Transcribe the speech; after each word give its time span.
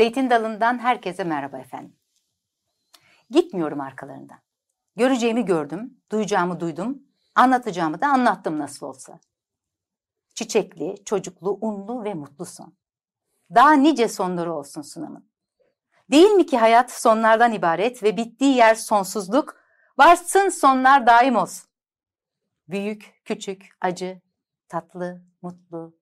Zeytin 0.00 0.30
Dalı'ndan 0.30 0.78
herkese 0.78 1.24
merhaba 1.24 1.58
efendim. 1.58 1.96
Gitmiyorum 3.30 3.80
arkalarından. 3.80 4.38
Göreceğimi 4.96 5.44
gördüm, 5.44 6.00
duyacağımı 6.12 6.60
duydum, 6.60 7.02
anlatacağımı 7.34 8.00
da 8.00 8.06
anlattım 8.06 8.58
nasıl 8.58 8.86
olsa. 8.86 9.20
Çiçekli, 10.34 11.04
çocuklu, 11.04 11.58
unlu 11.60 12.04
ve 12.04 12.14
mutlu 12.14 12.44
son. 12.44 12.74
Daha 13.54 13.72
nice 13.72 14.08
sonları 14.08 14.54
olsun 14.54 14.82
sunamın. 14.82 15.30
Değil 16.10 16.30
mi 16.30 16.46
ki 16.46 16.58
hayat 16.58 16.92
sonlardan 16.92 17.52
ibaret 17.52 18.02
ve 18.02 18.16
bittiği 18.16 18.56
yer 18.56 18.74
sonsuzluk, 18.74 19.56
varsın 19.98 20.48
sonlar 20.48 21.06
daim 21.06 21.36
olsun. 21.36 21.70
Büyük, 22.68 23.22
küçük, 23.24 23.68
acı, 23.80 24.20
tatlı, 24.68 25.22
mutlu, 25.42 25.96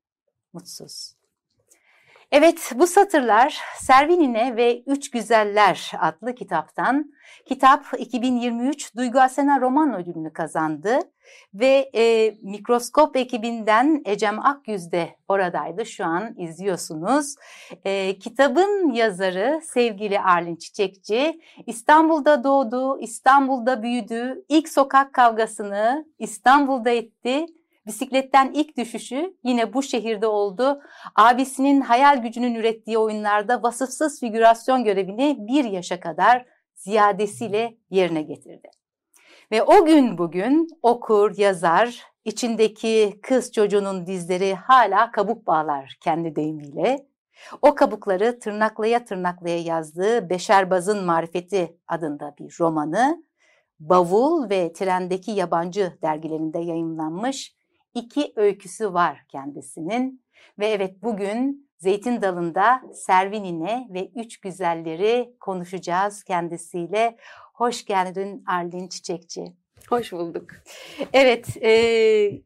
mutsuz. 0.52 1.17
Evet 2.32 2.72
bu 2.74 2.86
satırlar 2.86 3.58
Servinine 3.76 4.56
ve 4.56 4.82
Üç 4.86 5.10
Güzeller 5.10 5.92
adlı 6.00 6.34
kitaptan. 6.34 7.12
Kitap 7.46 7.84
2023 7.98 8.96
Duygu 8.96 9.20
Asena 9.20 9.60
Roman 9.60 9.94
Ödülünü 9.94 10.32
kazandı 10.32 10.98
ve 11.54 11.90
e, 11.94 12.34
mikroskop 12.42 13.16
ekibinden 13.16 14.02
Ecem 14.04 14.46
Akyüz 14.46 14.92
de 14.92 15.16
oradaydı 15.28 15.86
şu 15.86 16.04
an 16.04 16.34
izliyorsunuz. 16.38 17.34
E, 17.84 18.18
kitabın 18.18 18.92
yazarı 18.92 19.60
sevgili 19.64 20.20
Arlin 20.20 20.56
Çiçekçi 20.56 21.40
İstanbul'da 21.66 22.44
doğdu, 22.44 23.00
İstanbul'da 23.00 23.82
büyüdü, 23.82 24.44
ilk 24.48 24.68
sokak 24.68 25.12
kavgasını 25.12 26.06
İstanbul'da 26.18 26.90
etti 26.90 27.46
Bisikletten 27.88 28.52
ilk 28.54 28.76
düşüşü 28.76 29.36
yine 29.44 29.72
bu 29.72 29.82
şehirde 29.82 30.26
oldu. 30.26 30.80
Abisinin 31.16 31.80
hayal 31.80 32.22
gücünün 32.22 32.54
ürettiği 32.54 32.98
oyunlarda 32.98 33.62
vasıfsız 33.62 34.20
figürasyon 34.20 34.84
görevini 34.84 35.36
bir 35.38 35.64
yaşa 35.64 36.00
kadar 36.00 36.46
ziyadesiyle 36.74 37.76
yerine 37.90 38.22
getirdi. 38.22 38.70
Ve 39.52 39.62
o 39.62 39.84
gün 39.84 40.18
bugün 40.18 40.68
okur, 40.82 41.38
yazar, 41.38 42.02
içindeki 42.24 43.20
kız 43.22 43.52
çocuğunun 43.52 44.06
dizleri 44.06 44.54
hala 44.54 45.10
kabuk 45.10 45.46
bağlar 45.46 45.96
kendi 46.00 46.36
deyimiyle. 46.36 47.06
O 47.62 47.74
kabukları 47.74 48.38
tırnaklaya 48.38 49.04
tırnaklaya 49.04 49.58
yazdığı 49.58 50.30
Beşerbaz'ın 50.30 51.04
Marifeti 51.04 51.76
adında 51.88 52.34
bir 52.38 52.56
romanı, 52.60 53.22
Bavul 53.80 54.50
ve 54.50 54.72
Trendeki 54.72 55.30
Yabancı 55.30 55.98
dergilerinde 56.02 56.58
yayınlanmış 56.58 57.57
iki 57.98 58.32
öyküsü 58.36 58.94
var 58.94 59.24
kendisinin. 59.28 60.22
Ve 60.58 60.66
evet 60.66 61.02
bugün 61.02 61.68
Zeytin 61.78 62.22
Dalı'nda 62.22 62.82
Servinine 62.94 63.88
ve 63.90 64.10
Üç 64.16 64.40
Güzelleri 64.40 65.34
konuşacağız 65.40 66.22
kendisiyle. 66.24 67.16
Hoş 67.54 67.84
geldin 67.84 68.44
Arlin 68.46 68.88
Çiçekçi. 68.88 69.44
Hoş 69.88 70.12
bulduk. 70.12 70.50
Evet, 71.12 71.56
e, 71.62 71.70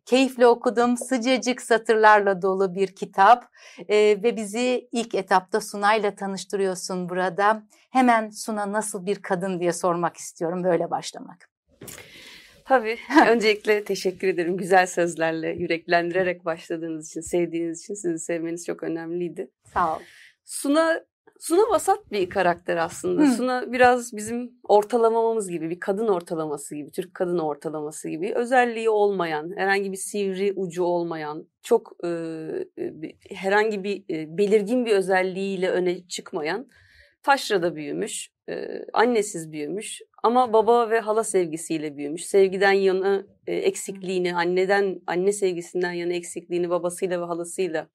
keyifle 0.05 0.47
okudum. 0.47 0.97
Sıcacık 0.97 1.63
satırlarla 1.63 2.43
dolu 2.43 2.75
bir 2.75 2.95
kitap 2.95 3.45
e, 3.89 3.97
ve 3.97 4.37
bizi 4.37 4.89
ilk 4.93 5.15
etapta 5.15 5.61
Sunay'la 5.61 6.15
tanıştırıyorsun 6.15 7.09
burada. 7.09 7.63
Hemen 7.91 8.31
Suna 8.31 8.73
nasıl 8.73 9.07
bir 9.07 9.23
kadın 9.23 9.61
diye 9.61 9.73
sormak 9.73 10.17
istiyorum, 10.17 10.65
böyle 10.65 10.91
başlamak. 10.91 11.52
Tabii. 12.73 12.99
Öncelikle 13.31 13.85
teşekkür 13.85 14.29
ederim. 14.29 14.57
Güzel 14.57 14.87
sözlerle, 14.87 15.49
yüreklendirerek 15.49 16.45
başladığınız 16.45 17.11
için, 17.11 17.21
sevdiğiniz 17.21 17.83
için 17.83 17.95
sizi 17.95 18.19
sevmeniz 18.19 18.67
çok 18.67 18.83
önemliydi. 18.83 19.51
Sağ 19.75 19.97
ol. 19.97 20.01
Suna 20.45 21.01
Suna 21.41 21.71
vasat 21.71 22.13
bir 22.13 22.31
karakter 22.31 22.77
aslında. 22.77 23.23
Hı. 23.23 23.27
Suna 23.27 23.73
biraz 23.73 24.17
bizim 24.17 24.53
ortalamamız 24.63 25.51
gibi, 25.51 25.71
bir 25.71 25.81
kadın 25.81 26.09
ortalaması 26.09 26.77
gibi, 26.77 26.91
Türk 26.91 27.15
kadın 27.15 27.39
ortalaması 27.39 28.09
gibi. 28.09 28.35
Özelliği 28.35 28.91
olmayan, 28.91 29.53
herhangi 29.57 29.93
bir 29.93 29.97
sivri 29.97 30.53
ucu 30.57 30.85
olmayan, 30.85 31.49
çok 31.63 31.93
e, 32.05 32.11
herhangi 33.31 33.85
bir 33.85 34.05
e, 34.11 34.39
belirgin 34.39 34.87
bir 34.87 34.93
özelliğiyle 34.93 35.71
öne 35.71 36.07
çıkmayan, 36.09 36.67
taşrada 37.23 37.77
büyümüş, 37.77 38.31
e, 38.49 38.85
annesiz 38.93 39.53
büyümüş 39.53 40.03
ama 40.23 40.53
baba 40.53 40.91
ve 40.91 41.01
hala 41.01 41.25
sevgisiyle 41.25 41.97
büyümüş. 41.97 42.25
Sevgiden 42.25 42.73
yana 42.73 43.27
e, 43.47 43.55
eksikliğini, 43.57 44.37
anneden 44.37 45.01
anne 45.07 45.33
sevgisinden 45.33 45.93
yana 45.93 46.13
eksikliğini 46.13 46.71
babasıyla 46.71 47.21
ve 47.21 47.25
halasıyla 47.25 47.89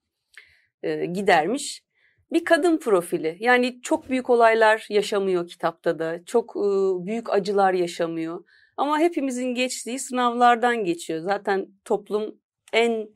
e, 0.83 1.05
gidermiş. 1.05 1.83
Bir 2.31 2.45
kadın 2.45 2.77
profili. 2.77 3.37
Yani 3.39 3.81
çok 3.81 4.09
büyük 4.09 4.29
olaylar 4.29 4.85
yaşamıyor 4.89 5.47
kitapta 5.47 5.99
da. 5.99 6.25
Çok 6.25 6.55
e, 6.55 6.69
büyük 7.05 7.29
acılar 7.29 7.73
yaşamıyor. 7.73 8.43
Ama 8.77 8.99
hepimizin 8.99 9.55
geçtiği 9.55 9.99
sınavlardan 9.99 10.83
geçiyor. 10.83 11.21
Zaten 11.21 11.67
toplum 11.85 12.35
en 12.73 13.09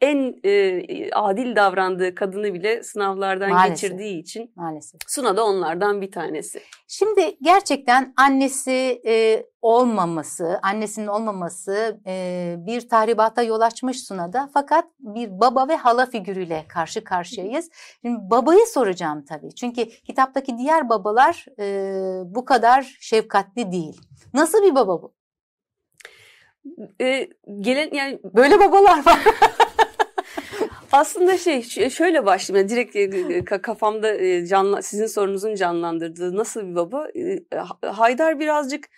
en 0.00 0.40
e, 0.44 1.10
adil 1.12 1.56
davrandığı 1.56 2.14
kadını 2.14 2.54
bile 2.54 2.82
sınavlardan 2.82 3.50
Maalesef. 3.50 3.90
geçirdiği 3.90 4.20
için 4.20 4.52
Maalesef. 4.56 5.00
Suna 5.06 5.36
da 5.36 5.44
onlardan 5.44 6.00
bir 6.00 6.10
tanesi. 6.10 6.60
Şimdi 6.88 7.36
gerçekten 7.42 8.14
annesi 8.16 9.02
e, 9.06 9.46
olmaması, 9.62 10.58
annesinin 10.62 11.06
olmaması 11.06 12.00
e, 12.06 12.54
bir 12.58 12.88
tahribata 12.88 13.42
yol 13.42 13.60
açmış 13.60 14.04
Suna'da. 14.04 14.50
Fakat 14.54 14.84
bir 14.98 15.40
baba 15.40 15.68
ve 15.68 15.76
hala 15.76 16.06
figürüyle 16.06 16.64
karşı 16.68 17.04
karşıyayız. 17.04 17.70
Şimdi 18.02 18.18
babayı 18.30 18.66
soracağım 18.66 19.24
tabii. 19.24 19.54
Çünkü 19.54 19.88
kitaptaki 19.88 20.58
diğer 20.58 20.88
babalar 20.88 21.46
e, 21.60 21.64
bu 22.34 22.44
kadar 22.44 22.96
şefkatli 23.00 23.72
değil. 23.72 24.00
Nasıl 24.34 24.62
bir 24.62 24.74
baba 24.74 25.02
bu? 25.02 25.14
E, 27.00 27.28
gelen 27.60 27.90
yani 27.92 28.20
böyle 28.24 28.60
babalar 28.60 29.06
var. 29.06 29.18
Aslında 30.96 31.38
şey 31.38 31.62
şöyle 31.90 32.26
başlayayım. 32.26 32.68
Direkt 32.68 32.96
e, 32.96 33.00
e, 33.00 33.44
kafamda 33.44 34.14
e, 34.14 34.46
canla, 34.46 34.82
sizin 34.82 35.06
sorunuzun 35.06 35.54
canlandırdığı 35.54 36.36
nasıl 36.36 36.70
bir 36.70 36.74
baba? 36.74 37.08
Haydar 37.82 38.40
birazcık 38.40 38.88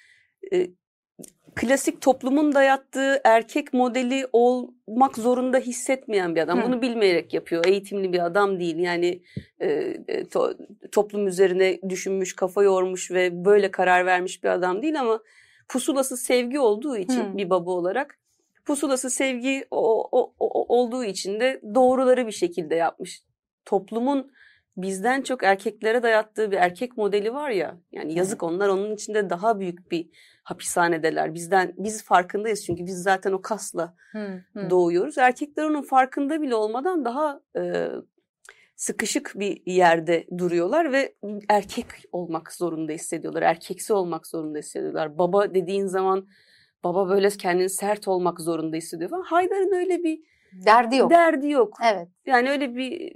klasik 1.55 2.01
toplumun 2.01 2.55
dayattığı 2.55 3.21
erkek 3.25 3.73
modeli 3.73 4.27
olmak 4.33 5.17
zorunda 5.17 5.59
hissetmeyen 5.59 6.35
bir 6.35 6.41
adam. 6.41 6.63
Hı. 6.63 6.67
Bunu 6.67 6.83
bilmeyerek 6.83 7.35
yapıyor. 7.35 7.65
Eğitimli 7.65 8.13
bir 8.13 8.27
adam 8.27 8.61
değil. 8.61 8.79
Yani 8.79 9.23
e, 9.61 9.95
to, 10.25 10.55
toplum 10.93 11.27
üzerine 11.27 11.79
düşünmüş, 11.89 12.37
kafa 12.37 12.63
yormuş 12.63 13.11
ve 13.11 13.45
böyle 13.45 13.71
karar 13.71 14.07
vermiş 14.07 14.45
bir 14.45 14.49
adam 14.49 14.83
değil 14.83 15.01
ama 15.01 15.21
pusulası 15.69 16.17
sevgi 16.17 16.61
olduğu 16.61 16.97
için 16.97 17.33
Hı. 17.33 17.37
bir 17.37 17.51
baba 17.51 17.71
olarak 17.71 18.19
pusulası 18.69 19.11
sevgi 19.11 19.65
o, 19.71 20.09
o, 20.13 20.35
o, 20.39 20.77
olduğu 20.79 21.05
için 21.05 21.41
de 21.41 21.61
doğruları 21.75 22.27
bir 22.27 22.33
şekilde 22.33 22.75
yapmış. 22.75 23.23
Toplumun 23.65 24.31
bizden 24.77 25.23
çok 25.23 25.45
erkeklere 25.45 26.03
dayattığı 26.03 26.51
bir 26.51 26.57
erkek 26.57 26.97
modeli 26.97 27.35
var 27.35 27.51
ya. 27.51 27.79
Yani 27.93 28.19
yazık 28.19 28.43
onlar 28.43 28.69
onun 28.69 28.95
içinde 28.95 29.31
daha 29.31 29.61
büyük 29.61 29.91
bir 29.91 30.09
hapishanedeler. 30.43 31.35
Bizden 31.35 31.75
biz 31.77 32.05
farkındayız 32.05 32.65
çünkü 32.65 32.87
biz 32.87 33.03
zaten 33.03 33.33
o 33.33 33.43
kasla 33.43 33.95
hı, 34.13 34.43
hı. 34.53 34.71
doğuyoruz. 34.71 35.19
Erkekler 35.19 35.65
onun 35.65 35.83
farkında 35.83 36.43
bile 36.43 36.55
olmadan 36.55 37.05
daha 37.05 37.41
e, 37.57 37.89
sıkışık 38.77 39.33
bir 39.35 39.63
yerde 39.67 40.27
duruyorlar 40.39 40.93
ve 40.93 41.15
erkek 41.49 41.87
olmak 42.13 42.53
zorunda 42.53 42.93
hissediyorlar. 42.93 43.43
Erkeksi 43.43 43.93
olmak 43.93 44.27
zorunda 44.27 44.59
hissediyorlar. 44.59 45.19
Baba 45.19 45.55
dediğin 45.55 45.87
zaman 45.87 46.27
baba 46.85 47.09
böyle 47.09 47.29
kendini 47.31 47.69
sert 47.69 48.09
olmak 48.09 48.41
zorunda 48.41 48.77
hissediyor 48.77 49.11
falan. 49.11 49.23
Haydar'ın 49.23 49.73
öyle 49.73 50.03
bir 50.03 50.21
derdi 50.53 50.97
yok. 50.97 51.11
Derdi 51.11 51.49
yok. 51.51 51.79
Evet. 51.93 52.09
Yani 52.27 52.51
öyle 52.51 52.77
bir 52.77 53.13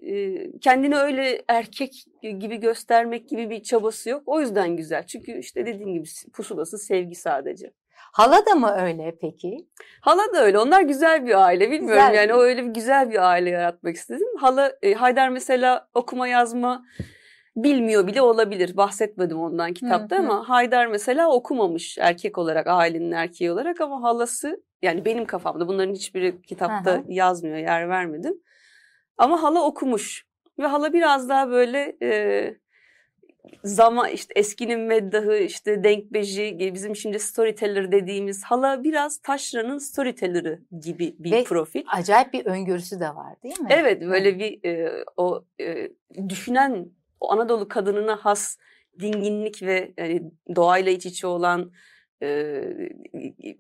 kendini 0.61 0.97
öyle 0.97 1.43
erkek 1.49 2.05
gibi 2.23 2.57
göstermek 2.57 3.29
gibi 3.29 3.51
bir 3.51 3.63
çabası 3.63 4.11
yok. 4.11 4.23
O 4.27 4.41
yüzden 4.41 4.77
güzel. 4.77 5.07
Çünkü 5.07 5.39
işte 5.39 5.67
dediğim 5.67 5.93
gibi 5.93 6.09
pusulası 6.33 6.79
sevgi 6.79 7.15
sadece. 7.15 7.73
Hala 8.13 8.47
da 8.47 8.55
mı 8.55 8.71
öyle 8.71 9.15
peki? 9.21 9.67
Hala 10.01 10.35
da 10.35 10.45
öyle. 10.45 10.59
Onlar 10.59 10.83
güzel 10.83 11.27
bir 11.27 11.45
aile. 11.45 11.71
Bilmiyorum 11.71 12.07
güzel. 12.07 12.15
yani 12.15 12.35
o 12.35 12.41
öyle 12.41 12.65
bir 12.65 12.71
güzel 12.71 13.11
bir 13.11 13.29
aile 13.31 13.51
yaratmak 13.51 13.97
istedim. 13.97 14.37
Hala 14.41 14.73
Haydar 14.97 15.29
mesela 15.29 15.89
okuma 15.95 16.29
yazma 16.29 16.85
bilmiyor 17.57 18.07
bile 18.07 18.23
olabilir. 18.23 18.77
Bahsetmedim 18.77 19.39
ondan 19.39 19.73
kitapta 19.73 20.17
hı 20.17 20.21
hı. 20.21 20.25
ama 20.25 20.49
Haydar 20.49 20.87
mesela 20.87 21.33
okumamış 21.33 21.99
erkek 21.99 22.39
olarak, 22.39 22.67
ailenin 22.67 23.13
erkeği 23.13 23.53
olarak 23.53 23.81
ama 23.81 24.03
halası 24.03 24.63
yani 24.83 25.05
benim 25.05 25.25
kafamda 25.25 25.69
bunların 25.69 25.95
hiçbiri 25.95 26.43
kitapta 26.43 26.93
hı 26.93 26.99
hı. 26.99 27.05
yazmıyor, 27.09 27.57
yer 27.57 27.89
vermedim. 27.89 28.35
Ama 29.19 29.43
hala 29.43 29.63
okumuş 29.63 30.27
ve 30.59 30.67
hala 30.67 30.93
biraz 30.93 31.29
daha 31.29 31.51
böyle 31.51 31.97
e, 32.03 32.55
zaman 33.65 34.11
işte 34.11 34.33
eskinin 34.37 34.81
meddahı 34.81 35.37
işte 35.37 35.85
denkbeji 35.85 36.73
bizim 36.75 36.97
şimdi 36.97 37.19
storyteller 37.19 37.93
dediğimiz 37.93 38.45
hala 38.45 38.85
biraz 38.85 39.19
taşranın 39.19 39.79
storyteller'ı 39.79 40.63
gibi 40.81 41.15
bir 41.19 41.33
Ve 41.33 41.45
profil. 41.45 41.83
acayip 41.93 42.33
bir 42.33 42.47
öngörüsü 42.47 43.01
de 43.01 43.09
var 43.09 43.43
değil 43.43 43.61
mi? 43.61 43.69
Evet 43.71 44.03
böyle 44.03 44.39
bir 44.39 44.65
e, 44.65 45.05
o 45.17 45.45
e, 45.61 45.89
düşünen 46.29 46.87
o 47.23 47.33
Anadolu 47.33 47.69
kadınına 47.69 48.17
has 48.17 48.57
dinginlik 49.01 49.63
ve 49.63 49.93
yani 49.99 50.23
doğayla 50.57 50.93
iç 50.93 51.07
içe 51.07 51.27
olan 51.27 51.73
e, 52.23 52.63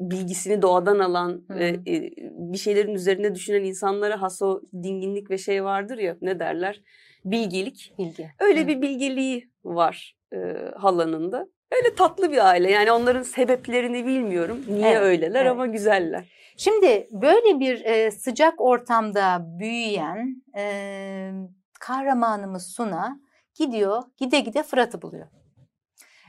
bilgisini 0.00 0.62
doğadan 0.62 0.98
alan 0.98 1.44
Hı. 1.48 1.58
ve 1.58 1.68
e, 1.68 2.12
bir 2.52 2.58
şeylerin 2.58 2.94
üzerine 2.94 3.34
düşünen 3.34 3.64
insanlara 3.64 4.22
has 4.22 4.42
o 4.42 4.60
dinginlik 4.82 5.30
ve 5.30 5.38
şey 5.38 5.64
vardır 5.64 5.98
ya 5.98 6.16
ne 6.22 6.40
derler 6.40 6.80
bilgelik. 7.24 7.94
Bilgi. 7.98 8.30
Öyle 8.40 8.62
Hı. 8.62 8.68
bir 8.68 8.82
bilgeliği 8.82 9.50
var 9.64 10.16
e, 10.32 10.38
halanın 10.76 11.32
da. 11.32 11.48
Öyle 11.72 11.94
tatlı 11.94 12.32
bir 12.32 12.48
aile 12.48 12.70
yani 12.70 12.92
onların 12.92 13.22
sebeplerini 13.22 14.06
bilmiyorum. 14.06 14.64
Niye 14.68 14.88
Evet, 14.88 15.02
öyleler 15.02 15.40
evet. 15.40 15.50
ama 15.50 15.66
güzeller. 15.66 16.24
Şimdi 16.56 17.08
böyle 17.12 17.60
bir 17.60 17.84
e, 17.84 18.10
sıcak 18.10 18.60
ortamda 18.60 19.46
büyüyen 19.58 20.42
e, 20.56 21.32
kahramanımız 21.80 22.66
Suna 22.66 23.20
gidiyor, 23.54 24.02
gide 24.16 24.40
gide 24.40 24.62
Fırat'ı 24.62 25.02
buluyor. 25.02 25.26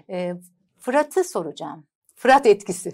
E, 0.10 0.34
Fırat'ı 0.80 1.24
soracağım. 1.24 1.88
Fırat 2.16 2.46
etkisi. 2.46 2.92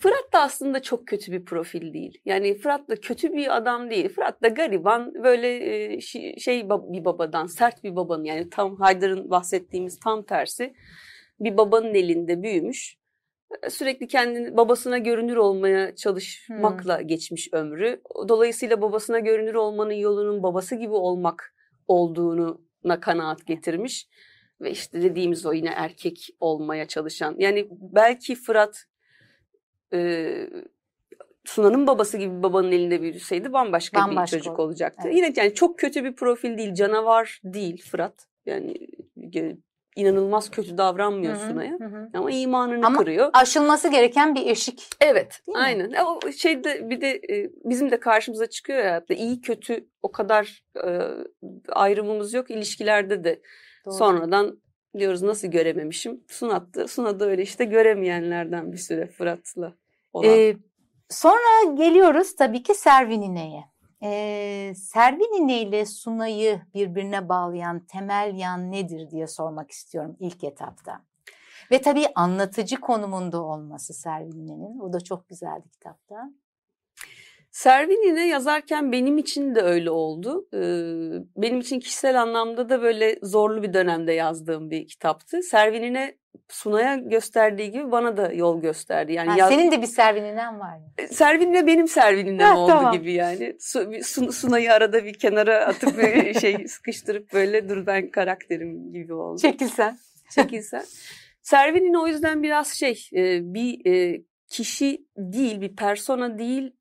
Fırat 0.00 0.32
da 0.32 0.40
aslında 0.40 0.82
çok 0.82 1.06
kötü 1.06 1.32
bir 1.32 1.44
profil 1.44 1.94
değil. 1.94 2.18
Yani 2.24 2.58
Fırat 2.58 2.88
da 2.88 2.96
kötü 2.96 3.32
bir 3.32 3.56
adam 3.56 3.90
değil. 3.90 4.08
Fırat 4.08 4.42
da 4.42 4.48
gariban 4.48 5.14
böyle 5.14 5.48
e, 5.94 6.00
şey 6.38 6.64
bir 6.70 7.04
babadan, 7.04 7.46
sert 7.46 7.84
bir 7.84 7.96
babanın 7.96 8.24
yani 8.24 8.50
tam 8.50 8.76
Haydar'ın 8.76 9.30
bahsettiğimiz 9.30 9.98
tam 9.98 10.22
tersi 10.22 10.74
bir 11.40 11.56
babanın 11.56 11.94
elinde 11.94 12.42
büyümüş. 12.42 12.96
E, 13.62 13.70
Sürekli 13.70 14.08
kendini 14.08 14.56
babasına 14.56 14.98
görünür 14.98 15.36
olmaya 15.36 15.94
çalışmakla 15.94 17.02
geçmiş 17.02 17.48
ömrü. 17.52 18.00
Dolayısıyla 18.28 18.82
babasına 18.82 19.18
görünür 19.18 19.54
olmanın 19.54 19.92
yolunun 19.92 20.42
babası 20.42 20.74
gibi 20.74 20.92
olmak 20.94 21.54
olduğuna 22.80 23.00
kanaat 23.00 23.46
getirmiş. 23.46 24.08
Ve 24.60 24.70
işte 24.70 25.02
dediğimiz 25.02 25.46
o 25.46 25.52
yine 25.52 25.68
erkek 25.68 26.28
olmaya 26.40 26.88
çalışan. 26.88 27.34
Yani 27.38 27.68
belki 27.70 28.34
Fırat 28.34 28.84
e, 29.92 30.50
Sunan'ın 31.44 31.86
babası 31.86 32.18
gibi 32.18 32.42
babanın 32.42 32.72
elinde 32.72 33.02
büyüseydi 33.02 33.52
bambaşka, 33.52 34.00
Bambaşka 34.00 34.36
bir 34.36 34.42
çocuk 34.42 34.58
olacaktı. 34.58 35.02
Evet. 35.04 35.16
Yine 35.16 35.32
yani 35.36 35.54
çok 35.54 35.78
kötü 35.78 36.04
bir 36.04 36.16
profil 36.16 36.58
değil, 36.58 36.74
canavar 36.74 37.40
değil 37.44 37.82
Fırat. 37.90 38.26
Yani 38.46 38.74
inanılmaz 40.00 40.50
kötü 40.50 40.78
davranmıyor 40.78 41.34
Hı 41.36 41.38
hı, 41.44 41.48
Suna'ya. 41.50 41.72
hı 41.80 41.84
hı. 41.84 42.08
Ama 42.14 42.30
imanını 42.30 42.86
Ama 42.86 42.98
kırıyor. 42.98 43.30
Aşılması 43.32 43.88
gereken 43.90 44.34
bir 44.34 44.46
eşik. 44.46 44.88
Evet, 45.00 45.40
Değil 45.46 45.58
mi? 45.58 45.64
aynen. 45.64 45.92
E, 45.92 46.02
O 46.02 46.32
şeyde 46.36 46.90
bir 46.90 47.00
de 47.00 47.10
e, 47.10 47.50
bizim 47.64 47.90
de 47.90 48.00
karşımıza 48.00 48.46
çıkıyor 48.46 48.78
ya 48.84 49.04
iyi 49.08 49.40
kötü 49.40 49.86
o 50.02 50.12
kadar 50.12 50.62
e, 50.84 51.00
ayrımımız 51.72 52.34
yok 52.34 52.50
ilişkilerde 52.50 53.24
de. 53.24 53.40
Doğru. 53.86 53.94
Sonradan 53.94 54.60
diyoruz 54.98 55.22
nasıl 55.22 55.48
görememişim. 55.48 56.24
Sunat'tı. 56.28 56.88
Suna 56.88 57.20
da 57.20 57.26
öyle 57.26 57.42
işte 57.42 57.64
göremeyenlerden 57.64 58.72
bir 58.72 58.78
süre 58.78 59.06
Fırat'la 59.06 59.74
olan. 60.12 60.28
Ee, 60.38 60.56
sonra 61.08 61.74
geliyoruz 61.74 62.36
tabii 62.36 62.62
ki 62.62 62.74
Servin 62.74 63.22
İne'ye. 64.02 64.70
Ee, 64.70 64.74
Servin 64.74 65.42
İne 65.42 65.60
ile 65.60 65.86
Sunay'ı 65.86 66.60
birbirine 66.74 67.28
bağlayan 67.28 67.86
temel 67.86 68.34
yan 68.36 68.72
nedir 68.72 69.10
diye 69.10 69.26
sormak 69.26 69.70
istiyorum 69.70 70.16
ilk 70.20 70.44
etapta. 70.44 71.04
Ve 71.70 71.80
tabii 71.80 72.06
anlatıcı 72.14 72.80
konumunda 72.80 73.42
olması 73.42 73.94
Servin 73.94 74.38
İne'nin. 74.38 74.78
O 74.78 74.92
da 74.92 75.00
çok 75.00 75.28
güzeldi 75.28 75.70
kitapta. 75.72 76.30
Servini'ne 77.50 78.28
yazarken 78.28 78.92
benim 78.92 79.18
için 79.18 79.54
de 79.54 79.60
öyle 79.60 79.90
oldu. 79.90 80.48
Benim 81.36 81.60
için 81.60 81.80
kişisel 81.80 82.22
anlamda 82.22 82.68
da 82.68 82.82
böyle 82.82 83.18
zorlu 83.22 83.62
bir 83.62 83.72
dönemde 83.72 84.12
yazdığım 84.12 84.70
bir 84.70 84.88
kitaptı. 84.88 85.42
Servinine 85.42 86.19
Sunay'a 86.48 86.96
gösterdiği 86.96 87.70
gibi 87.70 87.92
bana 87.92 88.16
da 88.16 88.32
yol 88.32 88.60
gösterdi. 88.60 89.12
Yani 89.12 89.28
Ha, 89.30 89.36
yaz- 89.38 89.48
Senin 89.48 89.70
de 89.70 89.82
bir 89.82 89.86
Servin 89.86 90.24
İnen 90.24 90.60
var 90.60 90.76
ya. 90.98 91.08
Servin'le 91.08 91.66
benim 91.66 91.88
Servin'im 91.88 92.38
Ha, 92.38 92.58
oldu 92.58 92.68
tamam. 92.70 92.92
gibi 92.92 93.12
yani. 93.12 93.56
Su, 93.60 93.78
Sun- 94.02 94.32
Sunay'ı 94.32 94.72
arada 94.72 95.04
bir 95.04 95.14
kenara 95.14 95.66
atıp 95.66 95.94
şey 96.40 96.68
sıkıştırıp 96.68 97.32
böyle 97.32 97.68
dur 97.68 97.86
ben 97.86 98.10
karakterim 98.10 98.92
gibi 98.92 99.14
oldu. 99.14 99.38
Çekilsen. 99.40 99.98
Çekilsen. 100.34 100.84
Servin'in 101.42 101.94
o 101.94 102.06
yüzden 102.06 102.42
biraz 102.42 102.68
şey 102.68 103.08
e, 103.14 103.54
bir 103.54 103.86
e, 103.92 104.22
kişi 104.48 105.04
değil 105.16 105.60
bir 105.60 105.76
persona 105.76 106.38
değil 106.38 106.72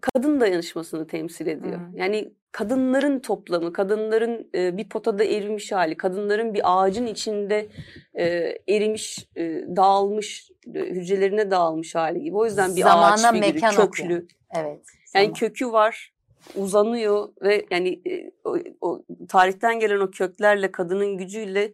kadın 0.00 0.40
dayanışmasını 0.40 1.06
temsil 1.06 1.46
ediyor. 1.46 1.78
Hı. 1.78 1.96
Yani 1.96 2.32
kadınların 2.52 3.18
toplamı, 3.18 3.72
kadınların 3.72 4.50
e, 4.54 4.76
bir 4.76 4.88
potada 4.88 5.24
erimiş 5.24 5.72
hali, 5.72 5.96
kadınların 5.96 6.54
bir 6.54 6.60
ağacın 6.64 7.06
içinde 7.06 7.68
e, 8.14 8.24
erimiş, 8.68 9.28
e, 9.36 9.42
dağılmış, 9.76 10.50
hücrelerine 10.74 11.50
dağılmış 11.50 11.94
hali 11.94 12.22
gibi. 12.22 12.36
O 12.36 12.44
yüzden 12.44 12.76
bir 12.76 12.82
Zamana, 12.82 13.12
ağaç 13.12 13.20
figürü, 13.20 13.40
mekan 13.40 13.70
köklü. 13.70 13.82
atıyor. 13.84 14.22
Evet. 14.54 14.80
Yani 15.14 15.24
zaman. 15.24 15.32
kökü 15.32 15.72
var, 15.72 16.12
uzanıyor 16.54 17.28
ve 17.42 17.66
yani 17.70 18.00
e, 18.06 18.30
o, 18.44 18.56
o 18.80 19.02
tarihten 19.28 19.80
gelen 19.80 20.00
o 20.00 20.10
köklerle 20.10 20.72
kadının 20.72 21.18
gücüyle 21.18 21.72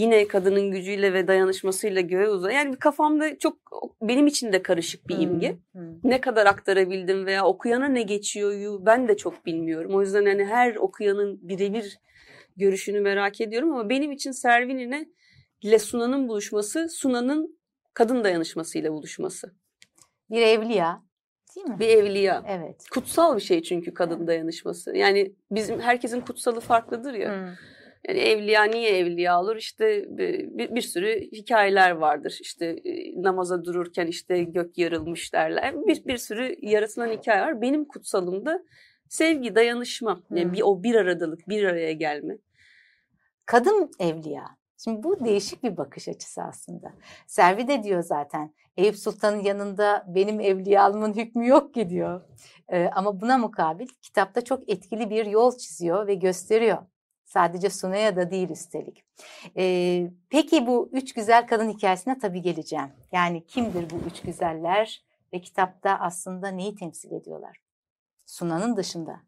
yine 0.00 0.28
kadının 0.28 0.70
gücüyle 0.70 1.12
ve 1.12 1.28
dayanışmasıyla 1.28 2.00
göğe 2.00 2.28
uzan. 2.28 2.50
Yani 2.50 2.76
kafamda 2.76 3.38
çok 3.38 3.56
benim 4.02 4.26
için 4.26 4.52
de 4.52 4.62
karışık 4.62 5.08
bir 5.08 5.18
imge. 5.18 5.56
hı. 5.76 5.80
Ne 6.04 6.20
kadar 6.20 6.46
aktarabildim 6.46 7.26
veya 7.26 7.44
okuyana 7.44 7.88
ne 7.88 8.02
geçiyor 8.02 8.80
ben 8.86 9.08
de 9.08 9.16
çok 9.16 9.46
bilmiyorum. 9.46 9.94
O 9.94 10.00
yüzden 10.00 10.26
hani 10.26 10.44
her 10.44 10.76
okuyanın 10.76 11.38
birebir 11.42 11.98
görüşünü 12.56 13.00
merak 13.00 13.40
ediyorum 13.40 13.72
ama 13.72 13.88
benim 13.88 14.12
için 14.12 14.30
Servinine 14.30 15.08
ile 15.62 15.78
Suna'nın 15.78 16.28
buluşması, 16.28 16.88
Suna'nın 16.88 17.58
kadın 17.94 18.24
dayanışmasıyla 18.24 18.92
buluşması. 18.92 19.54
Bir 20.30 20.42
evliya. 20.42 21.02
Değil 21.56 21.66
mi? 21.66 21.78
Bir 21.78 21.88
evliya. 21.88 22.44
Evet. 22.48 22.84
Kutsal 22.90 23.36
bir 23.36 23.40
şey 23.40 23.62
çünkü 23.62 23.94
kadın 23.94 24.26
dayanışması. 24.26 24.96
Yani 24.96 25.34
bizim 25.50 25.80
herkesin 25.80 26.20
kutsalı 26.20 26.60
farklıdır 26.60 27.14
ya. 27.14 27.32
Hı. 27.32 27.54
Yani 28.08 28.18
evliya 28.18 28.64
niye 28.64 28.98
evliya 28.98 29.40
olur? 29.40 29.56
İşte 29.56 30.04
bir, 30.08 30.74
bir 30.74 30.80
sürü 30.80 31.20
hikayeler 31.32 31.90
vardır. 31.90 32.38
İşte 32.40 32.66
e, 32.66 33.22
namaza 33.22 33.64
dururken 33.64 34.06
işte 34.06 34.42
gök 34.42 34.78
yarılmış 34.78 35.32
derler. 35.32 35.86
Bir, 35.86 36.04
bir 36.04 36.16
sürü 36.16 36.56
yaratılan 36.62 37.08
hikaye 37.08 37.42
var. 37.42 37.60
Benim 37.60 37.84
kutsalımda 37.84 38.64
sevgi, 39.08 39.54
dayanışma. 39.54 40.22
Yani 40.30 40.52
bir, 40.52 40.62
o 40.62 40.82
bir 40.82 40.94
aradalık, 40.94 41.48
bir 41.48 41.64
araya 41.64 41.92
gelme. 41.92 42.38
Kadın 43.46 43.90
evliya. 43.98 44.44
Şimdi 44.84 45.02
bu 45.02 45.24
değişik 45.24 45.62
bir 45.62 45.76
bakış 45.76 46.08
açısı 46.08 46.42
aslında. 46.42 46.92
Servi 47.26 47.68
de 47.68 47.82
diyor 47.82 48.02
zaten 48.02 48.54
Eyüp 48.76 48.96
Sultan'ın 48.96 49.40
yanında 49.40 50.04
benim 50.08 50.40
evliyalığımın 50.40 51.14
hükmü 51.14 51.48
yok 51.48 51.74
ki 51.74 51.90
diyor. 51.90 52.20
Ee, 52.68 52.90
ama 52.94 53.20
buna 53.20 53.38
mukabil 53.38 53.86
kitapta 54.02 54.44
çok 54.44 54.68
etkili 54.68 55.10
bir 55.10 55.26
yol 55.26 55.58
çiziyor 55.58 56.06
ve 56.06 56.14
gösteriyor. 56.14 56.78
Sadece 57.30 57.70
Sunay'a 57.70 58.16
da 58.16 58.30
değil 58.30 58.50
üstelik. 58.50 59.04
Ee, 59.56 60.10
peki 60.30 60.66
bu 60.66 60.90
üç 60.92 61.12
güzel 61.12 61.46
kadın 61.46 61.70
hikayesine 61.70 62.18
tabii 62.18 62.42
geleceğim. 62.42 62.92
Yani 63.12 63.46
kimdir 63.46 63.90
bu 63.90 63.94
üç 64.10 64.20
güzeller 64.20 65.04
ve 65.32 65.40
kitapta 65.40 65.98
aslında 66.00 66.48
neyi 66.48 66.74
temsil 66.74 67.12
ediyorlar? 67.12 67.56
Sunan'ın 68.26 68.76
dışında. 68.76 69.20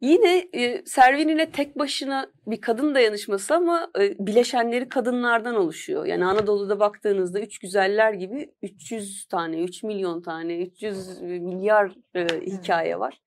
Yine 0.00 0.48
e, 0.52 0.84
Servin'ine 0.86 1.50
tek 1.50 1.78
başına 1.78 2.26
bir 2.46 2.60
kadın 2.60 2.94
dayanışması 2.94 3.54
ama 3.54 3.90
e, 3.98 4.26
bileşenleri 4.26 4.88
kadınlardan 4.88 5.54
oluşuyor. 5.54 6.06
Yani 6.06 6.24
Anadolu'da 6.24 6.80
baktığınızda 6.80 7.40
üç 7.40 7.58
güzeller 7.58 8.12
gibi 8.12 8.54
300 8.62 9.24
tane, 9.24 9.62
3 9.62 9.82
milyon 9.82 10.22
tane, 10.22 10.58
300 10.58 11.20
milyar 11.20 11.92
e, 12.14 12.26
hikaye 12.40 12.98
var. 12.98 13.20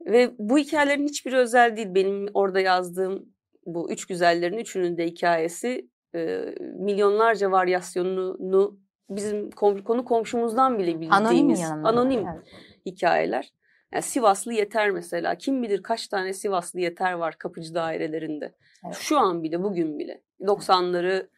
Ve 0.00 0.30
bu 0.38 0.58
hikayelerin 0.58 1.04
hiçbiri 1.08 1.36
özel 1.36 1.76
değil. 1.76 1.94
Benim 1.94 2.26
orada 2.34 2.60
yazdığım 2.60 3.28
bu 3.66 3.92
üç 3.92 4.04
güzellerin 4.06 4.58
üçünün 4.58 4.96
de 4.96 5.06
hikayesi 5.06 5.88
e, 6.14 6.44
milyonlarca 6.78 7.50
varyasyonunu 7.50 8.78
bizim 9.10 9.50
kom- 9.50 9.82
konu 9.82 10.04
komşumuzdan 10.04 10.78
bile 10.78 11.00
bildiğimiz 11.00 11.60
Anonim 11.70 11.86
anonim 11.86 12.26
Evet. 12.28 12.46
hikayeler. 12.86 13.52
Yani 13.92 14.02
Sivaslı 14.02 14.52
Yeter 14.52 14.90
mesela. 14.90 15.34
Kim 15.34 15.62
bilir 15.62 15.82
kaç 15.82 16.08
tane 16.08 16.32
Sivaslı 16.32 16.80
Yeter 16.80 17.12
var 17.12 17.38
kapıcı 17.38 17.74
dairelerinde. 17.74 18.54
Evet. 18.86 18.94
Şu 18.94 19.18
an 19.18 19.42
bile, 19.42 19.62
bugün 19.62 19.98
bile. 19.98 20.22
90'ları, 20.40 21.16
e, 21.22 21.28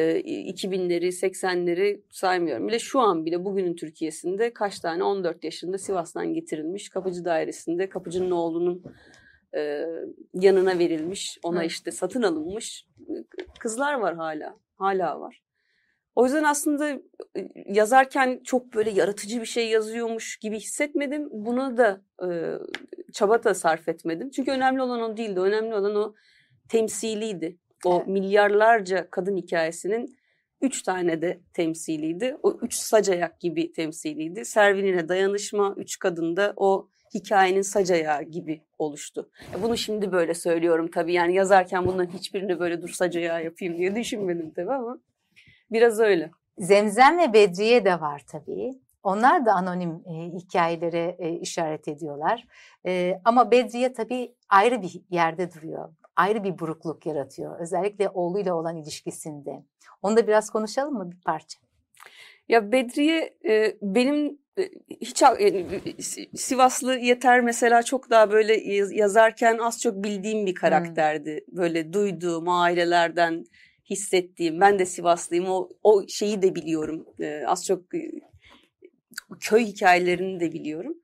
2000'leri, 0.00 1.06
80'leri 1.06 2.00
saymıyorum. 2.10 2.68
Bile 2.68 2.78
şu 2.78 3.00
an 3.00 3.24
bile 3.24 3.44
bugünün 3.44 3.76
Türkiye'sinde 3.76 4.52
kaç 4.52 4.80
tane 4.80 5.04
14 5.04 5.44
yaşında 5.44 5.78
Sivas'tan 5.78 6.34
getirilmiş 6.34 6.88
kapıcı 6.88 7.24
dairesinde 7.24 7.88
kapıcının 7.88 8.30
oğlunun 8.30 8.82
e, 9.56 9.86
yanına 10.34 10.78
verilmiş, 10.78 11.38
ona 11.42 11.60
Hı. 11.60 11.64
işte 11.64 11.90
satın 11.90 12.22
alınmış 12.22 12.86
kızlar 13.58 13.94
var 13.94 14.14
hala. 14.14 14.56
Hala 14.78 15.20
var. 15.20 15.42
O 16.14 16.24
yüzden 16.24 16.44
aslında 16.44 16.90
e, 17.36 17.48
yazarken 17.66 18.40
çok 18.44 18.74
böyle 18.74 18.90
yaratıcı 18.90 19.40
bir 19.40 19.46
şey 19.46 19.68
yazıyormuş 19.68 20.36
gibi 20.36 20.56
hissetmedim. 20.56 21.28
Buna 21.30 21.76
da 21.76 22.00
e, 22.22 22.28
çaba 23.12 23.44
da 23.44 23.54
sarf 23.54 23.88
etmedim. 23.88 24.30
Çünkü 24.30 24.50
önemli 24.50 24.82
olan 24.82 25.00
o 25.00 25.16
değildi. 25.16 25.40
Önemli 25.40 25.74
olan 25.74 25.96
o 25.96 26.14
temsiliydi. 26.68 27.58
O 27.86 27.96
Evet. 27.96 28.06
milyarlarca 28.06 29.10
kadın 29.10 29.36
hikayesinin 29.36 30.16
üç 30.60 30.82
tane 30.82 31.22
de 31.22 31.40
temsiliydi. 31.52 32.36
O 32.42 32.58
üç 32.62 32.74
sac 32.74 33.08
ayak 33.08 33.40
gibi 33.40 33.72
temsiliydi. 33.72 34.44
Servinine 34.44 35.08
dayanışma, 35.08 35.74
üç 35.76 35.98
kadın 35.98 36.36
da 36.36 36.52
o 36.56 36.88
hikayenin 37.14 37.62
sac 37.62 37.90
ayağı 37.90 38.22
gibi 38.22 38.62
oluştu. 38.78 39.30
Bunu 39.62 39.76
şimdi 39.76 40.12
böyle 40.12 40.34
söylüyorum 40.34 40.90
tabii. 40.90 41.12
Yani 41.12 41.34
yazarken 41.34 41.86
bunların 41.86 42.12
hiçbirini 42.12 42.58
böyle 42.58 42.82
dur 42.82 42.88
sac 42.88 43.16
ayağı 43.16 43.44
yapayım 43.44 43.78
diye 43.78 43.94
düşünmedim 43.94 44.50
tabii 44.56 44.72
ama 44.72 44.98
biraz 45.72 46.00
öyle. 46.00 46.30
Zemzem 46.58 47.18
ve 47.18 47.32
Bedriye 47.32 47.84
de 47.84 48.00
var 48.00 48.22
tabii. 48.26 48.72
Onlar 49.02 49.46
da 49.46 49.52
anonim 49.52 49.90
e, 50.06 50.12
hikayelere 50.38 51.16
e, 51.18 51.32
işaret 51.32 51.88
ediyorlar. 51.88 52.46
E, 52.86 53.20
ama 53.24 53.50
Bedriye 53.50 53.92
tabii 53.92 54.34
ayrı 54.48 54.82
bir 54.82 55.02
yerde 55.10 55.52
duruyor. 55.52 55.88
Ayrı 56.16 56.44
bir 56.44 56.58
burukluk 56.58 57.06
yaratıyor. 57.06 57.60
Özellikle 57.60 58.08
oğluyla 58.08 58.54
olan 58.54 58.76
ilişkisinde. 58.76 59.64
Onu 60.02 60.16
da 60.16 60.26
biraz 60.26 60.50
konuşalım 60.50 60.94
mı 60.94 61.10
bir 61.12 61.20
parça? 61.20 61.58
Ya 62.48 62.72
Bedriye 62.72 63.36
e, 63.48 63.76
benim 63.82 64.38
e, 64.58 64.62
hiç 65.00 65.22
e, 65.22 66.02
Si- 66.02 66.30
Sivaslı 66.36 66.96
Yeter 66.98 67.40
mesela 67.40 67.82
çok 67.82 68.10
daha 68.10 68.30
böyle 68.30 68.54
yaz- 68.56 68.92
yazarken 68.92 69.58
az 69.58 69.80
çok 69.80 70.04
bildiğim 70.04 70.46
bir 70.46 70.54
karakterdi. 70.54 71.44
Böyle 71.48 71.92
duyduğum 71.92 72.48
ailelerden 72.48 73.44
hissettiğim. 73.90 74.60
Ben 74.60 74.78
de 74.78 74.86
Sivaslıyım. 74.86 75.46
O 75.48 75.68
o 75.82 76.08
şeyi 76.08 76.42
de 76.42 76.54
biliyorum. 76.54 77.06
Az 77.46 77.66
çok 77.66 77.82
köy 79.40 79.64
hikayelerini 79.64 80.40
de 80.40 80.52
biliyorum. 80.52 80.94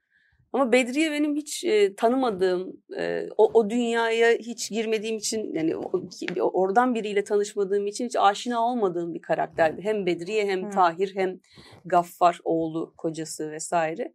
Ama 0.52 0.72
Bedriye 0.72 1.12
benim 1.12 1.36
hiç 1.36 1.64
e, 1.64 1.94
tanımadığım, 1.94 2.72
e, 2.98 3.26
o, 3.36 3.50
o 3.54 3.70
dünyaya 3.70 4.32
hiç 4.32 4.70
girmediğim 4.70 5.16
için, 5.16 5.54
yani 5.54 5.76
o- 5.76 6.62
oradan 6.62 6.94
biriyle 6.94 7.24
tanışmadığım 7.24 7.86
için 7.86 8.04
hiç 8.06 8.16
aşina 8.16 8.66
olmadığım 8.66 9.14
bir 9.14 9.22
karakterdi. 9.22 9.82
Hem 9.82 10.06
Bedriye 10.06 10.46
hem 10.46 10.62
Hmm. 10.62 10.70
Tahir 10.70 11.12
hem 11.16 11.38
Gaffar 11.84 12.40
oğlu, 12.44 12.94
kocası 12.96 13.50
vesaire. 13.50 14.12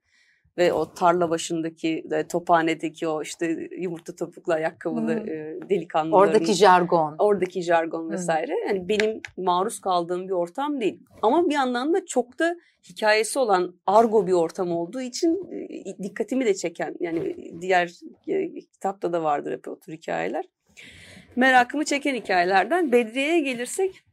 Ve 0.57 0.73
o 0.73 0.93
tarla 0.93 1.29
başındaki, 1.29 2.03
e, 2.11 2.27
tophanedeki 2.27 3.07
o 3.07 3.21
işte 3.21 3.69
yumurta 3.79 4.15
topuklu 4.15 4.53
ayakkabılı 4.53 5.19
Hmm. 5.19 5.29
e, 5.29 5.55
delikanlıların 5.69 6.27
Oradaki 6.27 6.53
jargon. 6.53 7.15
oradaki 7.19 7.61
jargon 7.61 8.09
vesaire 8.11 8.53
yani 8.67 8.89
benim 8.89 9.21
maruz 9.37 9.79
kaldığım 9.81 10.27
bir 10.27 10.33
ortam 10.33 10.81
değil. 10.81 10.99
Ama 11.21 11.49
bir 11.49 11.53
yandan 11.53 11.93
da 11.93 12.05
çok 12.05 12.39
da 12.39 12.55
hikayesi 12.89 13.39
olan 13.39 13.75
argo 13.87 14.27
bir 14.27 14.33
ortam 14.33 14.71
olduğu 14.71 15.01
için 15.01 15.47
e, 15.85 16.03
dikkatimi 16.03 16.45
de 16.45 16.53
çeken 16.55 16.95
yani 16.99 17.35
diğer 17.61 17.91
kitapta 18.73 19.13
da 19.13 19.23
vardır 19.23 19.51
hep 19.51 19.67
o 19.67 19.79
tür 19.79 19.93
hikayeler. 19.93 20.45
Merakımı 21.35 21.85
çeken 21.85 22.15
hikayelerden 22.15 22.91
Bedriye'ye 22.91 23.39
gelirsek 23.39 24.03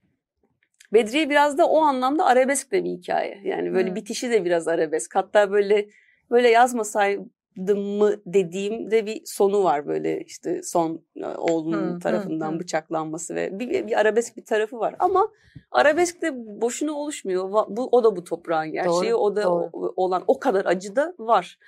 Bedriye 0.93 1.31
biraz 1.31 1.59
da 1.59 1.67
o 1.69 1.81
anlamda 1.81 2.25
arabesk 2.27 2.73
de 2.73 2.85
bir 2.85 2.91
hikaye. 2.91 3.41
Yani 3.45 3.75
böyle 3.75 3.91
Hı. 3.91 3.95
bitişi 3.95 4.31
de 4.31 4.45
biraz 4.45 4.69
arabesk. 4.69 5.15
Hatta 5.17 5.51
böyle 5.51 5.87
böyle 6.31 6.49
yazmasaydım 6.49 7.99
mı 7.99 8.15
dediğimde 8.27 9.07
bir 9.07 9.23
sonu 9.25 9.65
var 9.65 9.87
böyle 9.87 10.21
işte 10.21 10.63
son 10.63 11.03
e, 11.17 11.27
oğlunun 11.27 11.95
hı, 11.95 11.99
tarafından 11.99 12.53
hı. 12.53 12.61
bıçaklanması 12.61 13.35
ve 13.35 13.59
bir, 13.59 13.87
bir 13.87 14.01
arabesk 14.01 14.37
bir 14.37 14.45
tarafı 14.45 14.79
var. 14.79 14.97
Ama 14.99 15.29
arabesk 15.71 16.23
de 16.23 16.33
boşuna 16.61 16.93
oluşmuyor. 16.93 17.53
Bu 17.69 17.89
o 17.93 18.05
da 18.05 18.17
bu 18.17 18.25
toprağın 18.25 18.73
gerçeği. 18.73 19.13
Doğru, 19.13 19.17
o 19.17 19.37
da 19.37 19.43
doğru. 19.43 19.71
olan 19.97 20.25
o 20.27 20.39
kadar 20.39 20.65
acı 20.65 20.97
da 20.97 21.15
var. 21.19 21.59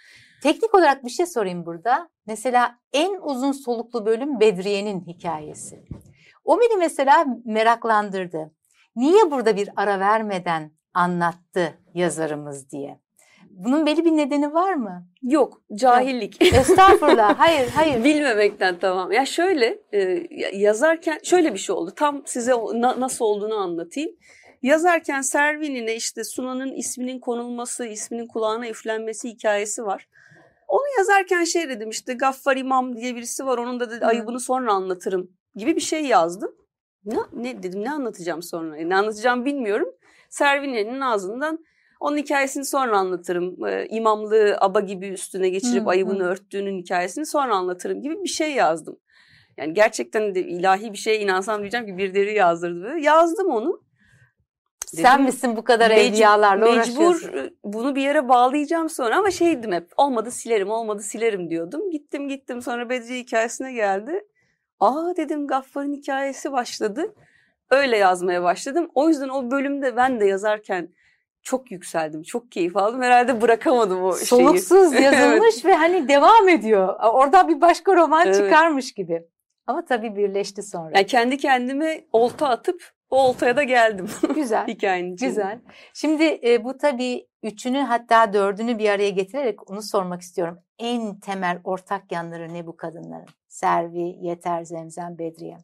Teknik 0.42 0.74
olarak 0.74 1.04
bir 1.04 1.10
şey 1.10 1.26
sorayım 1.26 1.66
burada. 1.66 2.08
Mesela 2.26 2.78
en 2.92 3.20
uzun 3.22 3.52
soluklu 3.52 4.06
bölüm 4.06 4.40
Bedriye'nin 4.40 5.00
hikayesi. 5.00 5.84
O 6.44 6.60
beni 6.60 6.76
mesela 6.76 7.26
meraklandırdı. 7.44 8.50
Niye 8.96 9.30
burada 9.30 9.56
bir 9.56 9.70
ara 9.76 10.00
vermeden 10.00 10.72
anlattı 10.94 11.74
yazarımız 11.94 12.70
diye. 12.70 13.00
Bunun 13.58 13.86
belli 13.86 14.04
bir 14.04 14.16
nedeni 14.16 14.54
var 14.54 14.74
mı? 14.74 15.06
Yok, 15.22 15.62
cahillik. 15.74 16.42
Estağfurullah. 16.42 17.38
Hayır, 17.38 17.68
hayır. 17.74 18.04
Bilmemekten 18.04 18.78
tamam. 18.78 19.12
Ya 19.12 19.26
şöyle 19.26 19.78
e, 19.92 19.98
ya- 20.30 20.50
yazarken 20.54 21.18
şöyle 21.22 21.52
bir 21.54 21.58
şey 21.58 21.76
oldu. 21.76 21.92
Tam 21.96 22.22
size 22.26 22.52
na- 22.52 23.00
nasıl 23.00 23.24
olduğunu 23.24 23.54
anlatayım. 23.54 24.10
Yazarken 24.62 25.20
Servin'ine 25.20 25.94
işte 25.94 26.24
Sunan'ın 26.24 26.72
isminin 26.72 27.20
konulması, 27.20 27.86
isminin 27.86 28.26
kulağına 28.26 28.68
üflenmesi 28.68 29.28
hikayesi 29.28 29.84
var. 29.86 30.08
Onu 30.68 30.82
yazarken 30.98 31.44
şey 31.44 31.68
dedim 31.68 31.90
işte 31.90 32.14
Gaffar 32.14 32.56
İmam 32.56 32.96
diye 32.96 33.16
birisi 33.16 33.46
var 33.46 33.58
onun 33.58 33.80
da 33.80 33.90
dedi, 33.90 34.06
ayıbını 34.06 34.40
sonra 34.40 34.72
anlatırım 34.72 35.30
gibi 35.54 35.76
bir 35.76 35.80
şey 35.80 36.04
yazdım. 36.04 36.54
Ne, 37.04 37.16
ne 37.32 37.62
dedim 37.62 37.84
ne 37.84 37.90
anlatacağım 37.90 38.42
sonra? 38.42 38.76
Ne 38.76 38.96
anlatacağım 38.96 39.44
bilmiyorum. 39.44 39.88
Servine'nin 40.30 41.00
ağzından 41.00 41.58
onun 42.00 42.16
hikayesini 42.16 42.64
sonra 42.64 42.98
anlatırım. 42.98 43.56
İmamlığı 43.90 44.56
aba 44.60 44.80
gibi 44.80 45.08
üstüne 45.08 45.48
geçirip 45.48 45.86
Hı, 45.86 45.90
ayıbını 45.90 46.22
hı. 46.22 46.26
örttüğünün 46.26 46.78
hikayesini 46.78 47.26
sonra 47.26 47.54
anlatırım 47.56 48.02
gibi 48.02 48.22
bir 48.22 48.28
şey 48.28 48.52
yazdım. 48.52 48.98
Yani 49.56 49.74
gerçekten 49.74 50.34
de 50.34 50.40
ilahi 50.40 50.92
bir 50.92 50.98
şeye 50.98 51.20
inansam 51.20 51.60
diyeceğim 51.60 51.86
ki 51.86 51.96
birileri 51.98 52.34
yazdırdı 52.34 52.82
böyle. 52.82 53.04
Yazdım 53.04 53.50
onu. 53.50 53.86
Sen 54.86 55.14
Dedim, 55.14 55.24
misin 55.24 55.56
bu 55.56 55.64
kadar 55.64 55.90
Mec- 55.90 55.94
evliyalarla 55.94 56.74
Mecbur 56.74 57.34
e, 57.34 57.50
bunu 57.64 57.94
bir 57.94 58.02
yere 58.02 58.28
bağlayacağım 58.28 58.88
sonra 58.88 59.16
ama 59.16 59.30
şeydim 59.30 59.72
hep 59.72 59.92
olmadı 59.96 60.30
silerim 60.30 60.70
olmadı 60.70 61.02
silerim 61.02 61.50
diyordum. 61.50 61.90
Gittim 61.90 62.28
gittim 62.28 62.62
sonra 62.62 62.90
Bedri 62.90 63.18
hikayesine 63.18 63.72
geldi. 63.72 64.24
Aa 64.80 65.16
dedim 65.16 65.46
Gaffar'ın 65.46 65.92
hikayesi 65.92 66.52
başladı. 66.52 67.14
Öyle 67.70 67.96
yazmaya 67.96 68.42
başladım. 68.42 68.90
O 68.94 69.08
yüzden 69.08 69.28
o 69.28 69.50
bölümde 69.50 69.96
ben 69.96 70.20
de 70.20 70.26
yazarken 70.26 70.88
çok 71.46 71.70
yükseldim. 71.70 72.22
Çok 72.22 72.52
keyif 72.52 72.76
aldım. 72.76 73.02
Herhalde 73.02 73.40
bırakamadım 73.40 74.02
o 74.02 74.16
şeyi. 74.16 74.26
Soluksuz 74.26 74.92
Evet. 74.92 75.02
yazılmış 75.02 75.64
ve 75.64 75.74
hani 75.74 76.08
devam 76.08 76.48
ediyor. 76.48 76.94
Orada 77.12 77.48
bir 77.48 77.60
başka 77.60 77.96
roman 77.96 78.26
Evet. 78.26 78.36
çıkarmış 78.36 78.92
gibi. 78.92 79.26
Ama 79.66 79.84
tabii 79.84 80.16
birleşti 80.16 80.62
sonra. 80.62 80.90
Yani 80.94 81.06
kendi 81.06 81.36
kendime 81.38 82.04
olta 82.12 82.48
atıp 82.48 82.90
o 83.10 83.18
oltaya 83.18 83.56
da 83.56 83.62
geldim 83.62 84.08
Güzel. 84.34 84.66
hikayenin 84.66 85.14
içinde. 85.14 85.28
Güzel. 85.28 85.60
Şimdi 85.94 86.40
e, 86.44 86.64
bu 86.64 86.78
tabii 86.78 87.26
üçünü 87.42 87.78
hatta 87.78 88.32
dördünü 88.32 88.78
bir 88.78 88.88
araya 88.88 89.10
getirerek 89.10 89.70
onu 89.70 89.82
sormak 89.82 90.20
istiyorum. 90.22 90.58
En 90.78 91.20
temel 91.20 91.60
ortak 91.64 92.12
yanları 92.12 92.54
ne 92.54 92.66
bu 92.66 92.76
kadınların? 92.76 93.28
Servi, 93.48 94.16
Yeter, 94.20 94.64
Zemzem, 94.64 95.18
Bedriye. 95.18 95.56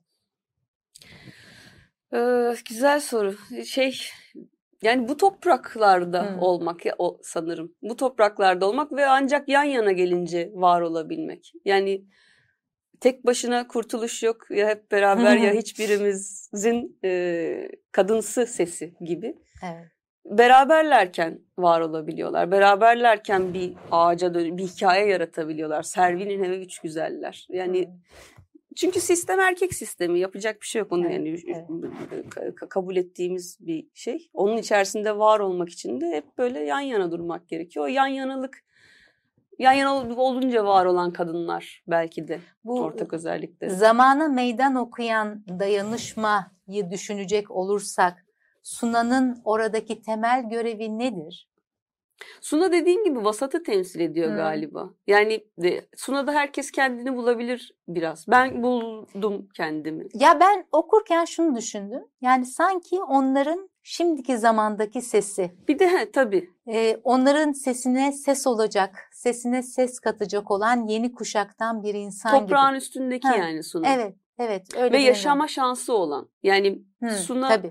Ee, 2.15 2.55
güzel 2.69 3.01
soru. 3.01 3.35
Şey 3.67 4.01
yani 4.83 5.09
bu 5.09 5.17
topraklarda 5.17 6.33
Hmm. 6.33 6.39
olmak 6.39 6.87
ya 6.87 6.95
o 6.99 7.19
sanırım. 7.23 7.75
Bu 7.83 7.97
topraklarda 7.97 8.69
olmak 8.69 8.93
ve 8.93 9.07
ancak 9.07 9.49
yan 9.49 9.65
yana 9.65 9.93
gelince 9.93 10.51
var 10.55 10.81
olabilmek. 10.81 11.53
Yani 11.65 12.05
tek 13.01 13.27
başına 13.27 13.69
kurtuluş 13.69 14.23
yok 14.23 14.37
ya 14.51 14.69
hep 14.69 14.91
beraber 14.93 15.37
ya 15.37 15.53
hiçbirimizin 15.61 16.99
e, 17.05 17.69
kadınsı 17.93 18.47
sesi 18.47 18.95
gibi. 19.01 19.35
Evet. 19.65 19.87
Beraberlerken 20.25 21.39
var 21.59 21.81
olabiliyorlar. 21.81 22.51
Beraberlerken 22.51 23.55
bir 23.55 23.75
ağaca 23.91 24.35
dön 24.35 24.59
bir 24.59 24.62
hikaye 24.67 25.07
yaratabiliyorlar. 25.07 25.83
Servinin 25.83 26.43
eve 26.45 26.59
üç 26.59 26.79
güzeller. 26.79 27.47
Yani 27.51 27.85
Hmm. 27.85 27.93
Çünkü 28.76 29.00
sistem 29.00 29.41
erkek 29.41 29.75
sistemi 29.75 30.19
yapacak 30.21 30.61
bir 30.61 30.67
şey 30.67 30.81
yok 30.81 30.93
onu 30.93 31.05
Evet, 31.07 31.12
yani 31.14 31.38
evet. 31.49 32.26
ka- 32.29 32.69
kabul 32.69 32.97
ettiğimiz 32.97 33.59
bir 33.61 33.87
şey. 33.95 34.31
Onun 34.33 34.57
içerisinde 34.57 35.19
var 35.19 35.41
olmak 35.41 35.69
için 35.69 36.00
de 36.00 36.11
hep 36.11 36.38
böyle 36.38 36.59
yan 36.61 36.81
yana 36.81 37.12
durmak 37.12 37.49
gerekiyor. 37.49 37.85
O 37.85 37.88
yan 37.88 38.07
yanalık 38.07 38.64
yan 39.59 39.73
yana 39.73 39.95
ol- 39.97 40.17
olunca 40.17 40.64
var 40.64 40.87
olan 40.87 41.12
kadınlar 41.12 41.83
belki 41.87 42.29
de 42.29 42.41
Bu 42.64 42.81
ortak 42.81 43.12
özellikle. 43.12 43.69
zamana 43.71 44.29
meydan 44.29 44.75
okuyan 44.75 45.45
dayanışmayı 45.59 46.91
düşünecek 46.91 47.50
olursak 47.50 48.26
Sunan'ın 48.62 49.41
oradaki 49.45 50.02
temel 50.02 50.49
görevi 50.50 50.99
nedir? 50.99 51.49
Suna 52.41 52.73
dediğim 52.73 53.05
gibi 53.05 53.25
vasatı 53.25 53.62
temsil 53.62 54.00
ediyor 54.00 54.29
Hmm. 54.31 54.37
galiba. 54.37 54.91
Yani 55.07 55.47
de, 55.59 55.87
Suna'da 55.97 56.33
herkes 56.33 56.71
kendini 56.71 57.17
bulabilir 57.17 57.73
biraz. 57.88 58.29
Ben 58.29 58.62
buldum 58.62 59.49
kendimi. 59.57 60.07
Ya 60.14 60.41
ben 60.41 60.67
okurken 60.73 61.25
şunu 61.25 61.57
düşündüm. 61.57 62.02
Yani 62.21 62.47
sanki 62.47 63.02
onların 63.02 63.71
şimdiki 63.83 64.38
zamandaki 64.38 65.02
sesi. 65.02 65.50
Bir 65.69 65.79
de 65.79 65.88
he, 65.88 66.11
tabii 66.12 66.50
Ee, 66.69 67.00
onların 67.05 67.52
sesine 67.52 68.12
ses 68.12 68.47
olacak, 68.47 68.95
sesine 69.12 69.62
ses 69.62 70.00
katacak 70.00 70.50
olan 70.50 70.87
yeni 70.87 71.12
kuşaktan 71.12 71.83
bir 71.83 71.95
insan 71.95 72.41
toprağın 72.41 72.69
gibi. 72.71 72.79
üstündeki 72.79 73.29
Ha, 73.29 73.37
yani 73.37 73.62
Suna. 73.62 73.88
Evet, 73.95 74.14
evet. 74.38 74.67
Öyle 74.76 74.93
Ve 74.97 75.00
yaşama 75.00 75.49
şansı 75.49 75.93
olan. 75.95 76.29
Yani 76.43 76.83
Hı, 77.02 77.11
Suna 77.11 77.49
Tabii. 77.49 77.71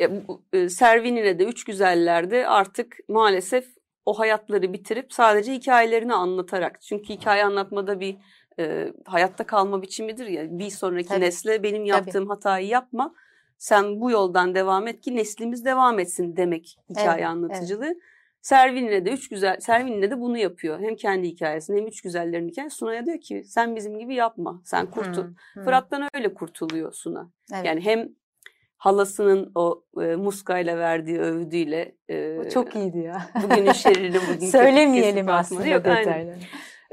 e, 0.00 0.28
bu- 0.28 0.42
e, 0.52 0.68
Servin'ine 0.68 1.38
de 1.38 1.44
Üç 1.44 1.64
Güzeller'de 1.64 2.46
artık 2.48 2.96
maalesef 3.08 3.79
o 4.06 4.18
hayatları 4.18 4.72
bitirip 4.72 5.12
sadece 5.12 5.52
hikayelerini 5.52 6.14
anlatarak. 6.14 6.82
Çünkü 6.82 7.08
hikaye 7.08 7.44
anlatmada 7.44 8.00
bir 8.00 8.16
e, 8.58 8.92
hayatta 9.04 9.46
kalma 9.46 9.82
biçimidir 9.82 10.26
ya. 10.26 10.58
Bir 10.58 10.70
sonraki 10.70 11.08
Tabii. 11.08 11.20
nesle 11.20 11.62
benim 11.62 11.84
yaptığım 11.84 12.28
hatayı 12.28 12.66
yapma. 12.66 13.14
Sen 13.58 14.00
bu 14.00 14.10
yoldan 14.10 14.54
devam 14.54 14.86
et 14.86 15.00
ki 15.00 15.16
neslimiz 15.16 15.64
devam 15.64 15.98
etsin 15.98 16.36
demek 16.36 16.78
hikaye 16.90 17.14
Evet, 17.14 17.26
anlatıcılığı. 17.26 17.94
Servin'le 18.42 19.04
de 19.04 19.10
üç 19.10 19.28
güzel 19.28 19.60
Servin'le 19.60 20.02
de 20.02 20.20
bunu 20.20 20.38
yapıyor. 20.38 20.80
Hem 20.80 20.96
kendi 20.96 21.28
hikayesini 21.28 21.80
hem 21.80 21.86
üç 21.86 22.02
güzellerin 22.02 22.48
hikayesini. 22.48 22.78
Suna'ya 22.78 23.06
diyor 23.06 23.20
ki 23.20 23.44
sen 23.44 23.76
bizim 23.76 23.98
gibi 23.98 24.14
yapma. 24.14 24.60
Sen 24.64 24.90
kurtul. 24.90 25.22
Hı, 25.22 25.34
hı. 25.54 25.64
Fırat'tan 25.64 26.08
öyle 26.14 26.34
kurtuluyor 26.34 26.92
Suna. 26.92 27.30
Evet. 27.54 27.64
Yani 27.64 27.80
hem 27.80 28.08
halasının 28.80 29.52
o 29.54 29.84
e, 30.02 30.16
muskayla 30.16 30.78
verdiği 30.78 31.18
övdüyle 31.18 31.96
e, 32.10 32.50
çok 32.50 32.76
iyiydi 32.76 32.98
ya. 32.98 33.30
bugünün 33.42 33.72
şerrini 33.72 34.18
bugün 34.34 34.46
Söylemeyelim 34.46 35.28
aslında 35.28 35.66
Yok, 35.66 35.84
detaylarını. 35.84 36.42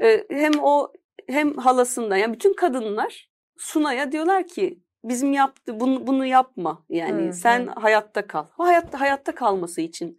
E, 0.02 0.24
hem 0.30 0.52
o 0.62 0.92
hem 1.28 1.56
halasından 1.56 2.16
yani 2.16 2.32
bütün 2.34 2.54
kadınlar 2.54 3.30
Suna'ya 3.56 4.12
diyorlar 4.12 4.46
ki 4.46 4.82
bizim 5.04 5.32
yaptı 5.32 5.80
bunu 5.80 6.06
bunu 6.06 6.26
yapma. 6.26 6.84
Yani 6.88 7.28
Hı, 7.28 7.32
sen 7.32 7.66
hı. 7.66 7.70
hayatta 7.80 8.26
kal. 8.26 8.46
O 8.58 8.64
hayatta 8.64 9.00
hayatta 9.00 9.34
kalması 9.34 9.80
için 9.80 10.16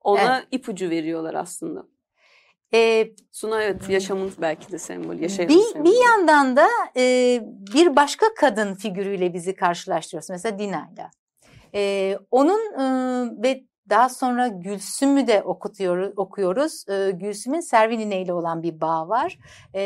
ona 0.00 0.36
Evet. 0.36 0.48
ipucu 0.50 0.90
veriyorlar 0.90 1.34
aslında. 1.34 1.84
Ee, 2.74 3.12
Suna 3.32 3.62
evet 3.62 3.88
yaşamın 3.88 4.32
belki 4.40 4.72
de 4.72 4.78
sembolü, 4.78 5.22
yaşayan 5.22 5.48
bir, 5.48 5.62
sembolü. 5.62 5.84
bir 5.92 6.04
yandan 6.04 6.56
da 6.56 6.68
e, 6.96 7.38
bir 7.74 7.96
başka 7.96 8.26
kadın 8.34 8.74
figürüyle 8.74 9.34
bizi 9.34 9.54
karşılaştırıyoruz. 9.54 10.30
Mesela 10.30 10.58
Dina'yla. 10.58 11.10
E, 11.74 12.18
onun 12.30 12.72
e, 12.72 12.84
ve 13.42 13.64
daha 13.90 14.08
sonra 14.08 14.48
Gülsüm'ü 14.48 15.26
de 15.26 15.42
okutuyoruz, 15.42 16.12
okuyoruz. 16.16 16.84
E, 16.88 17.10
Gülsüm'ün 17.10 17.60
Servinine 17.60 18.22
ile 18.22 18.32
olan 18.32 18.62
bir 18.62 18.80
bağ 18.80 19.08
var. 19.08 19.38
E, 19.74 19.82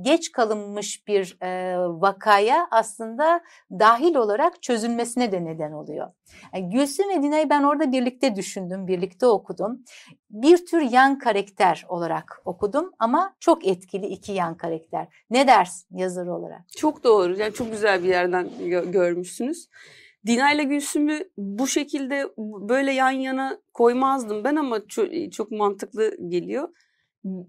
geç 0.00 0.32
kalınmış 0.32 1.06
bir 1.08 1.36
e, 1.42 1.78
vakaya 1.78 2.68
aslında 2.70 3.40
dahil 3.70 4.14
olarak 4.14 4.62
çözülmesine 4.62 5.32
de 5.32 5.44
neden 5.44 5.72
oluyor. 5.72 6.10
Yani 6.54 6.70
Gülsüm 6.70 7.08
ve 7.08 7.22
Dina'yı 7.22 7.50
ben 7.50 7.62
orada 7.62 7.92
birlikte 7.92 8.36
düşündüm, 8.36 8.86
birlikte 8.86 9.26
okudum. 9.26 9.84
Bir 10.30 10.66
tür 10.66 10.80
yan 10.80 11.18
karakter 11.18 11.84
olarak 11.88 12.42
okudum 12.44 12.92
ama 12.98 13.36
çok 13.40 13.66
etkili 13.66 14.06
iki 14.06 14.32
yan 14.32 14.56
karakter. 14.56 15.06
Ne 15.30 15.46
dersin 15.46 15.98
yazar 15.98 16.26
olarak? 16.26 16.68
Çok 16.76 17.04
doğru. 17.04 17.36
Yani 17.36 17.52
çok 17.52 17.70
güzel 17.70 18.02
bir 18.02 18.08
yerden 18.08 18.48
gö- 18.60 18.90
görmüşsünüz. 18.90 19.68
Dina 20.26 20.52
ile 20.52 20.64
Gülsüm'ü 20.64 21.28
bu 21.36 21.66
şekilde 21.66 22.24
böyle 22.68 22.92
yan 22.92 23.10
yana 23.10 23.58
koymazdım 23.72 24.44
ben 24.44 24.56
ama 24.56 24.86
çok, 24.88 25.06
çok 25.32 25.50
mantıklı 25.50 26.16
geliyor. 26.28 26.68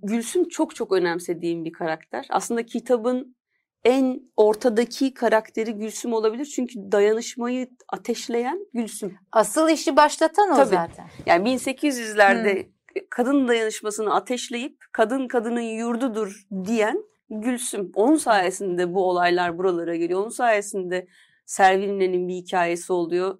Gülsüm 0.03 0.47
çok 0.47 0.75
çok 0.75 0.91
önemsediğim 0.91 1.65
bir 1.65 1.71
karakter. 1.71 2.25
Aslında 2.29 2.65
kitabın 2.65 3.35
en 3.83 4.21
ortadaki 4.37 5.13
karakteri 5.13 5.71
Gülsüm 5.71 6.13
olabilir. 6.13 6.45
Çünkü 6.45 6.73
dayanışmayı 6.91 7.67
ateşleyen 7.93 8.59
Gülsüm. 8.73 9.17
Asıl 9.31 9.69
işi 9.69 9.95
başlatan 9.95 10.51
o 10.51 10.55
Tabii. 10.55 10.69
zaten. 10.69 11.05
Yani 11.25 11.49
1800'lerde 11.49 12.67
kadın 13.09 13.47
dayanışmasını 13.47 14.15
ateşleyip 14.15 14.77
kadın 14.91 15.27
kadının 15.27 15.61
yurdudur 15.61 16.45
diyen 16.65 17.03
Gülsüm. 17.29 17.91
Onun 17.95 18.15
sayesinde 18.15 18.93
bu 18.93 19.09
olaylar 19.09 19.57
buralara 19.57 19.95
geliyor. 19.95 20.21
Onun 20.21 20.29
sayesinde 20.29 21.07
Servinine'nin 21.45 22.27
bir 22.27 22.33
hikayesi 22.33 22.93
oluyor. 22.93 23.37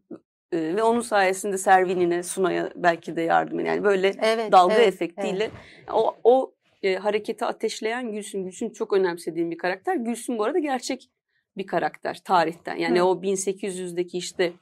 Ve 0.54 0.84
onun 0.84 1.02
sayesinde 1.02 1.58
Servinine, 1.58 2.24
Suna'ya 2.24 2.72
belki 2.76 3.16
de 3.16 3.22
yardım 3.22 3.60
ediyor. 3.60 3.76
Yani 3.76 3.84
böyle 3.84 4.12
Evet. 4.22 4.52
dalga 4.52 4.76
evet, 4.76 4.88
efektiyle 4.88 5.52
o, 5.94 6.16
o 6.24 6.54
e, 6.84 6.96
hareketi 6.96 7.46
ateşleyen 7.46 8.12
Gülsüm. 8.12 8.44
Gülsüm 8.44 8.72
çok 8.72 8.94
önemsediğim 8.94 9.52
bir 9.52 9.58
karakter. 9.58 9.96
Gülsüm 9.96 10.38
bu 10.38 10.44
arada 10.44 10.60
gerçek 10.60 11.10
bir 11.58 11.68
karakter 11.68 12.22
tarihten. 12.24 12.76
Yani 12.76 13.00
Hı. 13.00 13.04
o 13.04 13.22
1800'deki 13.22 14.18
işte 14.18 14.54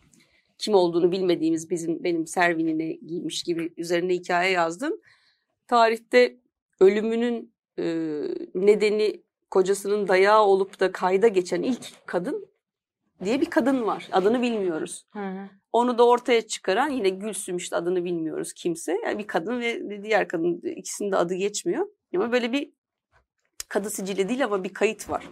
kim 0.58 0.74
olduğunu 0.74 1.12
bilmediğimiz 1.12 1.70
bizim 1.70 2.04
benim 2.04 2.28
Servinine 2.28 2.92
giymiş 2.94 3.44
gibi 3.44 3.74
üzerine 3.78 4.14
hikaye 4.14 4.52
yazdım. 4.52 4.94
Tarihte 5.68 6.38
ölümünün 6.80 7.54
e, 7.80 7.84
nedeni 8.56 9.24
kocasının 9.52 10.08
dayağı 10.08 10.44
olup 10.44 10.80
da 10.80 10.92
kayda 10.92 11.28
geçen 11.28 11.62
ilk 11.62 12.06
kadın 12.06 12.53
diye 13.26 13.42
bir 13.42 13.50
kadın 13.50 13.86
var. 13.86 14.10
Adını 14.12 14.42
bilmiyoruz. 14.42 15.06
Hı 15.14 15.20
hı. 15.20 15.50
Onu 15.74 15.98
da 15.98 16.08
ortaya 16.08 16.48
çıkaran 16.48 16.90
yine 16.90 17.10
Gülsüm 17.10 17.58
işte 17.58 17.76
adını 17.76 18.06
bilmiyoruz 18.06 18.54
kimse. 18.54 19.00
Yani 19.06 19.20
bir 19.20 19.28
kadın 19.28 19.62
ve 19.62 20.04
diğer 20.04 20.28
kadın 20.28 20.62
ikisinin 20.76 21.12
de 21.12 21.16
adı 21.18 21.34
geçmiyor. 21.34 21.88
Ama 22.16 22.32
böyle 22.32 22.52
bir 22.52 22.72
kadı 23.70 23.90
sicili 23.90 24.30
değil 24.30 24.44
ama 24.44 24.64
bir 24.64 24.74
kayıt 24.74 25.10
var. 25.10 25.30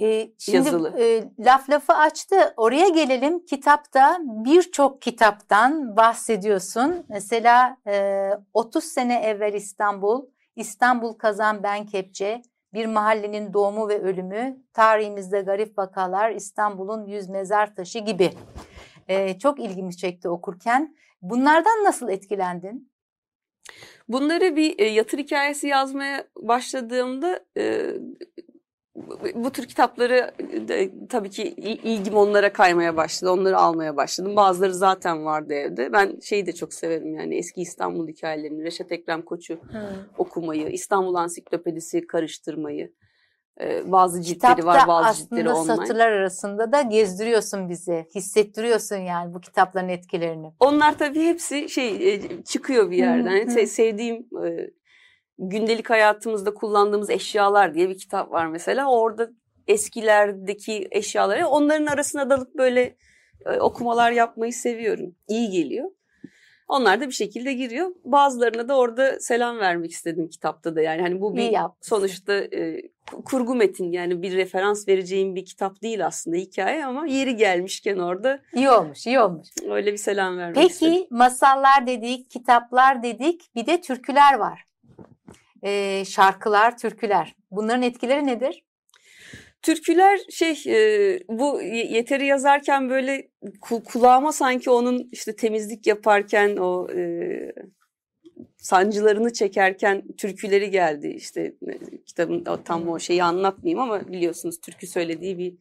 Ee, 0.00 0.30
şimdi 0.38 0.56
Yazılı. 0.56 1.00
e, 1.00 1.24
laf 1.38 1.70
lafı 1.70 1.92
açtı. 1.92 2.54
Oraya 2.56 2.88
gelelim. 2.88 3.44
Kitapta 3.44 4.18
birçok 4.22 5.02
kitaptan 5.02 5.96
bahsediyorsun. 5.96 7.04
Mesela 7.08 7.76
e, 7.86 8.30
30 8.54 8.84
sene 8.84 9.20
evvel 9.20 9.54
İstanbul, 9.54 10.26
İstanbul 10.56 11.12
Kazan 11.12 11.62
Ben 11.62 11.86
Kepçe, 11.86 12.42
bir 12.74 12.86
mahallenin 12.86 13.52
doğumu 13.52 13.88
ve 13.88 14.00
ölümü, 14.00 14.62
tarihimizde 14.72 15.40
garip 15.40 15.78
vakalar, 15.78 16.30
İstanbul'un 16.30 17.06
yüz 17.06 17.28
mezar 17.28 17.74
taşı 17.74 17.98
gibi. 17.98 18.32
E, 19.08 19.38
çok 19.38 19.60
ilgimi 19.60 19.96
çekti 19.96 20.28
okurken. 20.28 20.96
Bunlardan 21.22 21.84
nasıl 21.84 22.08
etkilendin? 22.08 22.92
Bunları 24.08 24.56
bir 24.56 24.78
e, 24.78 24.84
yatır 24.84 25.18
hikayesi 25.18 25.66
yazmaya 25.66 26.24
başladığımda 26.36 27.40
e, 27.56 27.94
bu 29.34 29.50
tür 29.50 29.66
kitapları 29.66 30.30
e, 30.70 30.90
tabii 31.08 31.30
ki 31.30 31.42
il- 31.42 31.80
ilgim 31.82 32.14
onlara 32.14 32.52
kaymaya 32.52 32.96
başladı. 32.96 33.30
Onları 33.30 33.58
almaya 33.58 33.96
başladım. 33.96 34.36
Bazıları 34.36 34.74
zaten 34.74 35.24
vardı 35.24 35.54
evde. 35.54 35.92
Ben 35.92 36.20
şeyi 36.20 36.46
de 36.46 36.52
çok 36.52 36.74
severim 36.74 37.14
yani 37.14 37.36
eski 37.36 37.60
İstanbul 37.60 38.08
hikayelerini, 38.08 38.64
Reşat 38.64 38.92
Ekrem 38.92 39.22
Koç'u 39.22 39.58
okumayı, 40.18 40.68
İstanbul 40.68 41.14
Ansiklopedisi 41.14 42.06
karıştırmayı. 42.06 42.92
E, 43.60 43.92
bazı 43.92 44.22
ciltleri 44.22 44.54
Kitapta 44.56 44.66
var, 44.66 44.88
bazı 44.88 45.18
ciltleri 45.18 45.50
aslında 45.50 45.72
online. 45.74 45.86
satırlar 45.86 46.12
arasında 46.12 46.72
da 46.72 46.82
gezdiriyorsun 46.82 47.68
bizi. 47.68 48.06
Hissettiriyorsun 48.14 48.96
yani 48.96 49.34
bu 49.34 49.40
kitapların 49.40 49.88
etkilerini. 49.88 50.52
Onlar 50.60 50.98
tabii 50.98 51.20
hepsi 51.20 51.68
şey 51.68 52.14
e, 52.14 52.42
çıkıyor 52.44 52.90
bir 52.90 52.96
yerden. 52.96 53.30
Yani 53.36 53.66
sevdiğim 53.66 54.26
e, 54.44 54.70
gündelik 55.38 55.90
hayatımızda 55.90 56.54
kullandığımız 56.54 57.10
eşyalar 57.10 57.74
diye 57.74 57.88
bir 57.88 57.98
kitap 57.98 58.32
var 58.32 58.46
mesela. 58.46 58.90
Orada 58.90 59.28
eskilerdeki 59.66 60.88
eşyaları 60.90 61.46
onların 61.46 61.86
arasına 61.86 62.30
dalıp 62.30 62.54
böyle 62.54 62.96
e, 63.46 63.60
okumalar 63.60 64.10
yapmayı 64.12 64.52
seviyorum. 64.52 65.14
İyi 65.28 65.50
geliyor. 65.50 65.90
Onlar 66.68 67.00
da 67.00 67.06
bir 67.06 67.12
şekilde 67.12 67.52
giriyor. 67.52 67.90
Bazılarına 68.04 68.68
da 68.68 68.76
orada 68.78 69.20
selam 69.20 69.58
vermek 69.58 69.90
istedim 69.90 70.28
kitapta 70.28 70.76
da. 70.76 70.80
Yani 70.80 71.02
hani 71.02 71.20
bu 71.20 71.36
bir 71.36 71.42
sonuçta 71.80 72.34
e, 72.34 72.80
ku- 73.06 73.24
kurgu 73.24 73.54
metin 73.54 73.92
yani 73.92 74.22
bir 74.22 74.36
referans 74.36 74.88
vereceğim 74.88 75.34
bir 75.34 75.44
kitap 75.44 75.82
değil 75.82 76.06
aslında 76.06 76.36
hikaye 76.36 76.84
ama 76.84 77.06
yeri 77.06 77.36
gelmişken 77.36 77.98
orada 77.98 78.40
İyi 78.54 78.70
olmuş, 78.70 79.06
iyi 79.06 79.20
olmuş. 79.20 79.48
öyle 79.70 79.92
bir 79.92 79.96
selam 79.98 80.38
vermek 80.38 80.70
istedim. 80.70 80.92
Peki 80.92 81.06
masallar 81.10 81.86
dedik, 81.86 82.30
kitaplar 82.30 83.02
dedik, 83.02 83.50
bir 83.54 83.66
de 83.66 83.80
türküler 83.80 84.34
var. 84.34 84.64
Ee, 85.64 86.04
şarkılar, 86.04 86.78
türküler. 86.78 87.36
Bunların 87.50 87.82
etkileri 87.82 88.26
nedir? 88.26 88.64
Türküler 89.62 90.20
şey 90.30 90.50
e, 90.66 91.20
bu 91.28 91.62
ye- 91.62 91.92
yeteri 91.92 92.26
yazarken 92.26 92.90
böyle 92.90 93.28
ku- 93.60 93.84
kulağıma 93.84 94.32
sanki 94.32 94.70
onun 94.70 95.08
işte 95.12 95.36
temizlik 95.36 95.86
yaparken 95.86 96.56
o 96.56 96.88
e, 96.90 97.52
sancılarını 98.56 99.32
çekerken 99.32 100.02
türküleri 100.16 100.70
geldi. 100.70 101.08
İşte 101.08 101.54
e, 101.68 101.78
kitabın 102.06 102.44
tam 102.64 102.88
o 102.88 102.98
şeyi 102.98 103.22
anlatmayayım 103.22 103.80
ama 103.80 104.08
biliyorsunuz 104.08 104.60
türkü 104.60 104.86
söylediği 104.86 105.38
bir 105.38 105.54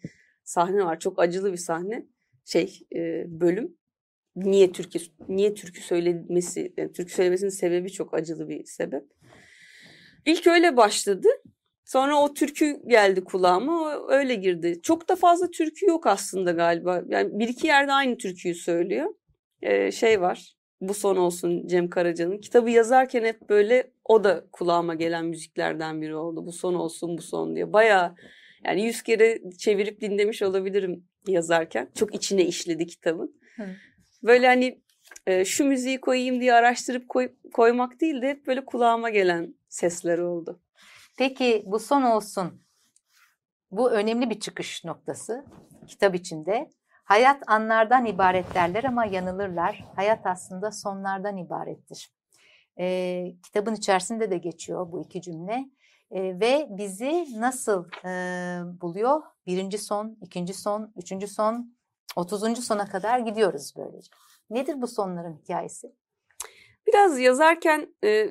sahne 0.43 0.85
var. 0.85 0.99
Çok 0.99 1.19
acılı 1.19 1.51
bir 1.51 1.57
sahne. 1.57 2.05
Şey 2.45 2.79
e, 2.95 3.25
bölüm. 3.27 3.77
Niye 4.35 4.71
türkü 4.71 4.99
niye 5.29 5.53
türkü 5.53 5.81
söylemesi 5.81 6.73
yani 6.77 6.91
türkü 6.91 7.13
söylemesinin 7.13 7.49
sebebi 7.49 7.91
çok 7.91 8.13
acılı 8.13 8.49
bir 8.49 8.65
sebep. 8.65 9.03
İlk 10.27 10.47
öyle 10.47 10.77
başladı. 10.77 11.27
Sonra 11.85 12.21
o 12.21 12.33
türkü 12.33 12.81
geldi 12.87 13.23
kulağıma 13.23 14.01
öyle 14.09 14.35
girdi. 14.35 14.79
Çok 14.83 15.09
da 15.09 15.15
fazla 15.15 15.51
türkü 15.51 15.85
yok 15.85 16.07
aslında 16.07 16.51
galiba. 16.51 17.03
Yani 17.07 17.39
bir 17.39 17.47
iki 17.47 17.67
yerde 17.67 17.93
aynı 17.93 18.17
türküyü 18.17 18.55
söylüyor. 18.55 19.13
Ee, 19.61 19.91
şey 19.91 20.21
var. 20.21 20.55
Bu 20.81 20.93
son 20.93 21.15
olsun 21.15 21.67
Cem 21.67 21.89
Karaca'nın. 21.89 22.37
Kitabı 22.37 22.69
yazarken 22.69 23.23
hep 23.23 23.49
böyle 23.49 23.91
o 24.05 24.23
da 24.23 24.45
kulağıma 24.51 24.95
gelen 24.95 25.25
müziklerden 25.25 26.01
biri 26.01 26.15
oldu. 26.15 26.45
Bu 26.45 26.51
son 26.51 26.73
olsun 26.73 27.17
bu 27.17 27.21
son 27.21 27.55
diye. 27.55 27.73
Bayağı 27.73 28.15
yani 28.65 28.85
yüz 28.85 29.01
kere 29.01 29.41
çevirip 29.57 30.01
dinlemiş 30.01 30.41
olabilirim 30.41 31.03
yazarken. 31.27 31.89
Çok 31.95 32.15
içine 32.15 32.45
işledi 32.45 32.87
kitabın. 32.87 33.39
Böyle 34.23 34.47
hani 34.47 34.81
e, 35.27 35.45
şu 35.45 35.65
müziği 35.65 36.01
koyayım 36.01 36.41
diye 36.41 36.53
araştırıp 36.53 37.09
koy- 37.09 37.35
koymak 37.53 38.01
değil 38.01 38.21
de 38.21 38.29
hep 38.29 38.47
böyle 38.47 38.65
kulağıma 38.65 39.09
gelen 39.09 39.55
sesler 39.69 40.19
oldu. 40.19 40.59
Peki 41.17 41.63
bu 41.65 41.79
son 41.79 42.01
olsun. 42.01 42.61
Bu 43.71 43.91
önemli 43.91 44.29
bir 44.29 44.39
çıkış 44.39 44.85
noktası 44.85 45.45
kitap 45.87 46.15
içinde. 46.15 46.69
Hayat 47.03 47.43
anlardan 47.47 48.05
ibaret 48.05 48.55
derler 48.55 48.83
ama 48.83 49.05
yanılırlar. 49.05 49.83
Hayat 49.95 50.25
aslında 50.25 50.71
sonlardan 50.71 51.37
ibarettir. 51.37 52.11
E, 52.79 53.25
kitabın 53.43 53.75
içerisinde 53.75 54.31
de 54.31 54.37
geçiyor 54.37 54.91
bu 54.91 55.01
iki 55.01 55.21
cümle. 55.21 55.69
E, 56.11 56.39
ve 56.39 56.67
bizi 56.69 57.41
nasıl 57.41 57.85
e, 58.05 58.11
buluyor? 58.81 59.21
Birinci 59.45 59.77
son, 59.77 60.17
ikinci 60.21 60.53
son, 60.53 60.93
üçüncü 60.95 61.27
son, 61.27 61.75
otuzuncu 62.15 62.61
sona 62.61 62.85
kadar 62.85 63.19
gidiyoruz 63.19 63.73
böylece. 63.77 64.11
Nedir 64.49 64.81
bu 64.81 64.87
sonların 64.87 65.37
hikayesi? 65.43 65.91
Biraz 66.87 67.19
yazarken 67.19 67.95
e, 68.03 68.29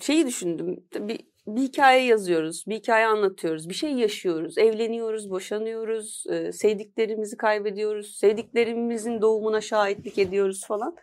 şeyi 0.00 0.26
düşündüm. 0.26 0.84
Bir, 0.94 1.20
bir 1.46 1.62
hikaye 1.62 2.04
yazıyoruz, 2.04 2.64
bir 2.68 2.76
hikaye 2.76 3.06
anlatıyoruz, 3.06 3.68
bir 3.68 3.74
şey 3.74 3.92
yaşıyoruz, 3.92 4.58
evleniyoruz, 4.58 5.30
boşanıyoruz, 5.30 6.24
e, 6.30 6.52
sevdiklerimizi 6.52 7.36
kaybediyoruz, 7.36 8.16
sevdiklerimizin 8.16 9.20
doğumuna 9.20 9.60
şahitlik 9.60 10.18
ediyoruz 10.18 10.66
falan. 10.66 10.96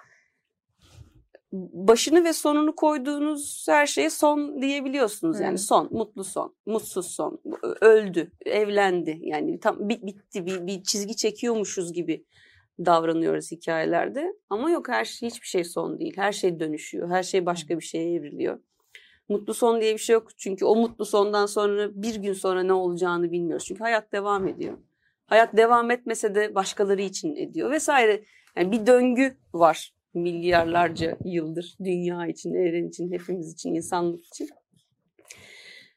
Başını 1.52 2.24
ve 2.24 2.34
sonunu 2.34 2.76
koyduğunuz 2.76 3.66
her 3.70 3.88
şeye 3.88 4.10
son 4.10 4.62
diyebiliyorsunuz. 4.62 5.40
Yani 5.40 5.58
son, 5.58 5.90
mutlu 5.92 6.24
son, 6.24 6.56
mutsuz 6.66 7.08
son, 7.08 7.42
öldü, 7.82 8.32
evlendi. 8.46 9.20
Yani 9.22 9.60
tam 9.60 9.90
bitti, 9.90 10.46
bir, 10.46 10.68
bir 10.68 10.84
çizgi 10.84 11.16
çekiyormuşuz 11.16 11.94
gibi 11.94 12.26
davranıyoruz 12.86 13.52
hikayelerde. 13.52 14.34
Ama 14.50 14.70
yok 14.72 14.90
her 14.90 15.06
şey 15.06 15.30
hiçbir 15.30 15.48
şey 15.48 15.64
son 15.64 16.00
değil. 16.00 16.14
Her 16.18 16.32
şey 16.32 16.60
dönüşüyor. 16.60 17.10
Her 17.10 17.24
şey 17.24 17.46
başka 17.46 17.80
bir 17.80 17.84
şeye 17.84 18.14
evriliyor. 18.14 18.60
Mutlu 19.30 19.54
son 19.54 19.82
diye 19.82 19.94
bir 19.94 20.00
şey 20.00 20.14
yok. 20.14 20.38
Çünkü 20.38 20.66
o 20.66 20.76
mutlu 20.76 21.06
sondan 21.06 21.46
sonra 21.46 21.90
bir 21.94 22.16
gün 22.16 22.34
sonra 22.34 22.64
ne 22.64 22.74
olacağını 22.74 23.32
bilmiyoruz. 23.32 23.66
Çünkü 23.66 23.84
hayat 23.84 24.12
devam 24.12 24.48
ediyor. 24.48 24.78
Hayat 25.26 25.58
devam 25.58 25.92
etmese 25.92 26.36
de 26.36 26.56
başkaları 26.56 27.02
için 27.02 27.36
ediyor 27.36 27.72
vesaire. 27.72 28.24
Yani 28.56 28.72
bir 28.72 28.88
döngü 28.88 29.38
var 29.54 29.94
milyarlarca 30.14 31.18
yıldır 31.26 31.76
dünya 31.84 32.28
için, 32.28 32.54
evren 32.54 32.88
için, 32.88 33.12
hepimiz 33.12 33.54
için, 33.54 33.74
insanlık 33.74 34.26
için. 34.26 34.50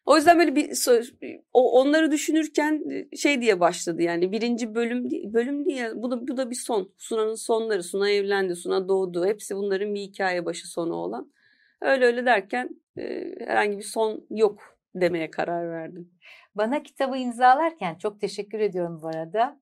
O 0.06 0.16
yüzden 0.16 0.38
böyle 0.38 0.56
bir 0.56 0.70
onları 1.52 2.10
düşünürken 2.10 2.84
şey 3.16 3.42
diye 3.42 3.60
başladı 3.60 4.02
yani 4.02 4.32
birinci 4.32 4.74
bölüm 4.74 5.10
bölüm 5.32 5.64
diye 5.64 5.92
bu 5.94 6.10
da 6.10 6.28
bu 6.28 6.36
da 6.36 6.50
bir 6.50 6.56
son. 6.56 6.92
Suna'nın 6.98 7.34
sonları. 7.34 7.82
Suna 7.82 8.10
evlendi, 8.10 8.56
Suna 8.56 8.88
doğdu. 8.88 9.26
Hepsi 9.26 9.56
bunların 9.56 9.94
bir 9.94 10.00
hikaye 10.00 10.44
başı 10.46 10.68
sonu 10.68 10.94
olan. 10.94 11.32
Öyle 11.80 12.04
öyle 12.06 12.26
derken 12.26 12.68
e, 12.98 13.34
herhangi 13.46 13.78
bir 13.78 13.82
son 13.82 14.26
yok 14.30 14.78
demeye 14.94 15.30
karar 15.30 15.70
verdim. 15.70 16.10
Bana 16.54 16.82
kitabı 16.82 17.16
imzalarken 17.16 17.94
çok 17.94 18.20
teşekkür 18.20 18.60
ediyorum 18.60 19.00
bu 19.02 19.08
arada. 19.08 19.60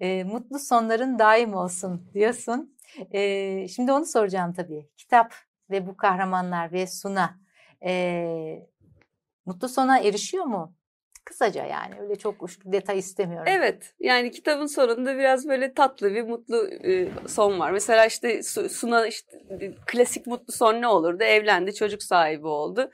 E, 0.00 0.24
mutlu 0.24 0.58
sonların 0.58 1.18
daim 1.18 1.54
olsun 1.54 2.10
diyorsun. 2.14 2.76
E, 3.12 3.68
şimdi 3.68 3.92
onu 3.92 4.06
soracağım 4.06 4.52
tabii. 4.52 4.88
Kitap 4.96 5.34
ve 5.70 5.86
bu 5.86 5.96
kahramanlar 5.96 6.72
ve 6.72 6.86
Suna 6.86 7.38
e, 7.84 8.66
mutlu 9.46 9.68
sona 9.68 9.98
erişiyor 9.98 10.44
mu? 10.44 10.74
Kısaca 11.24 11.64
yani 11.64 11.94
öyle 12.00 12.16
çok 12.16 12.48
detay 12.64 12.98
istemiyorum. 12.98 13.46
Evet 13.48 13.94
yani 14.00 14.30
kitabın 14.30 14.66
sonunda 14.66 15.18
biraz 15.18 15.48
böyle 15.48 15.74
tatlı 15.74 16.14
bir 16.14 16.22
mutlu 16.22 16.68
e, 16.68 17.08
son 17.28 17.60
var. 17.60 17.70
Mesela 17.70 18.06
işte 18.06 18.42
Suna 18.42 19.06
işte 19.06 19.38
klasik 19.86 20.26
mutlu 20.26 20.52
son 20.52 20.80
ne 20.80 20.88
olurdu? 20.88 21.22
Evlendi 21.22 21.74
çocuk 21.74 22.02
sahibi 22.02 22.46
oldu. 22.46 22.90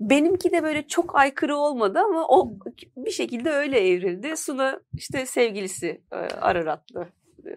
Benimki 0.00 0.52
de 0.52 0.62
böyle 0.62 0.86
çok 0.86 1.16
aykırı 1.16 1.56
olmadı 1.56 1.98
ama 1.98 2.26
o 2.28 2.52
bir 2.96 3.10
şekilde 3.10 3.50
öyle 3.50 3.88
evrildi. 3.88 4.36
Suna 4.36 4.80
işte 4.94 5.26
sevgilisi 5.26 6.00
e, 6.12 6.16
Ararat'la 6.16 7.08
e, 7.46 7.50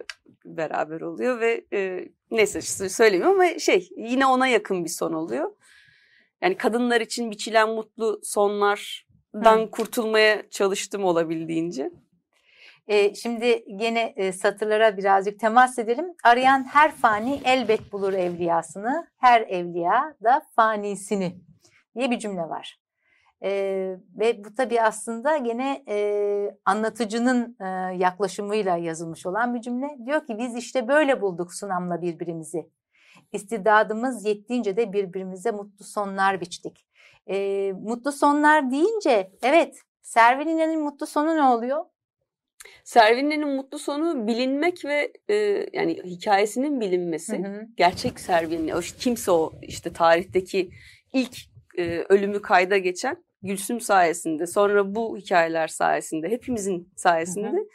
beraber 0.44 1.00
oluyor 1.00 1.40
ve 1.40 1.64
e, 1.72 2.08
neyse 2.30 2.60
söylemiyorum 2.88 3.40
ama 3.40 3.58
şey 3.58 3.88
yine 3.96 4.26
ona 4.26 4.48
yakın 4.48 4.84
bir 4.84 4.90
son 4.90 5.12
oluyor. 5.12 5.50
Yani 6.42 6.56
kadınlar 6.56 7.00
için 7.00 7.30
biçilen 7.30 7.68
mutlu 7.68 8.20
sonlardan 8.22 9.58
Hı. 9.58 9.70
kurtulmaya 9.70 10.50
çalıştım 10.50 11.04
olabildiğince. 11.04 11.90
E, 12.88 13.14
şimdi 13.14 13.64
gene 13.76 14.12
e, 14.16 14.32
satırlara 14.32 14.96
birazcık 14.96 15.40
temas 15.40 15.78
edelim. 15.78 16.06
Arayan 16.24 16.64
her 16.64 16.94
fani 16.94 17.40
elbet 17.44 17.92
bulur 17.92 18.12
evliyasını, 18.12 19.06
her 19.18 19.40
evliya 19.40 20.14
da 20.24 20.42
fanisini 20.56 21.40
diye 21.96 22.10
bir 22.10 22.18
cümle 22.18 22.42
var. 22.42 22.78
E, 23.42 23.50
ve 24.18 24.44
bu 24.44 24.54
tabii 24.54 24.82
aslında 24.82 25.36
gene 25.36 25.84
e, 25.88 26.56
anlatıcının 26.64 27.56
e, 27.60 27.66
yaklaşımıyla 27.96 28.76
yazılmış 28.76 29.26
olan 29.26 29.54
bir 29.54 29.60
cümle. 29.60 29.88
Diyor 30.06 30.26
ki 30.26 30.38
biz 30.38 30.56
işte 30.56 30.88
böyle 30.88 31.20
bulduk 31.20 31.54
Sunam'la 31.54 32.02
birbirimizi. 32.02 32.70
İstidadımız 33.32 34.24
yettiğince 34.24 34.76
de 34.76 34.92
birbirimize 34.92 35.50
mutlu 35.50 35.84
sonlar 35.84 36.40
biçtik. 36.40 36.86
E, 37.26 37.72
mutlu 37.72 38.12
sonlar 38.12 38.70
deyince 38.70 39.30
evet 39.42 39.76
Servini'nin 40.02 40.80
mutlu 40.80 41.06
sonu 41.06 41.36
ne 41.36 41.42
oluyor? 41.42 41.84
Servini'nin 42.84 43.48
mutlu 43.48 43.78
sonu 43.78 44.26
bilinmek 44.26 44.84
ve 44.84 45.12
e, 45.28 45.34
yani 45.72 46.02
hikayesinin 46.04 46.80
bilinmesi. 46.80 47.38
Hı 47.38 47.48
hı. 47.48 47.66
Gerçek 47.76 48.20
Servini, 48.20 48.74
o 48.74 48.80
kimse 48.80 49.30
o 49.30 49.52
işte 49.62 49.92
tarihteki 49.92 50.70
ilk 51.12 51.36
e, 51.78 52.04
ölümü 52.08 52.42
kayda 52.42 52.78
geçen 52.78 53.24
Gülsüm 53.42 53.80
sayesinde, 53.80 54.46
sonra 54.46 54.94
bu 54.94 55.16
hikayeler 55.16 55.68
sayesinde, 55.68 56.28
hepimizin 56.28 56.92
sayesinde 56.96 57.48
hı 57.48 57.52
hı. 57.52 57.68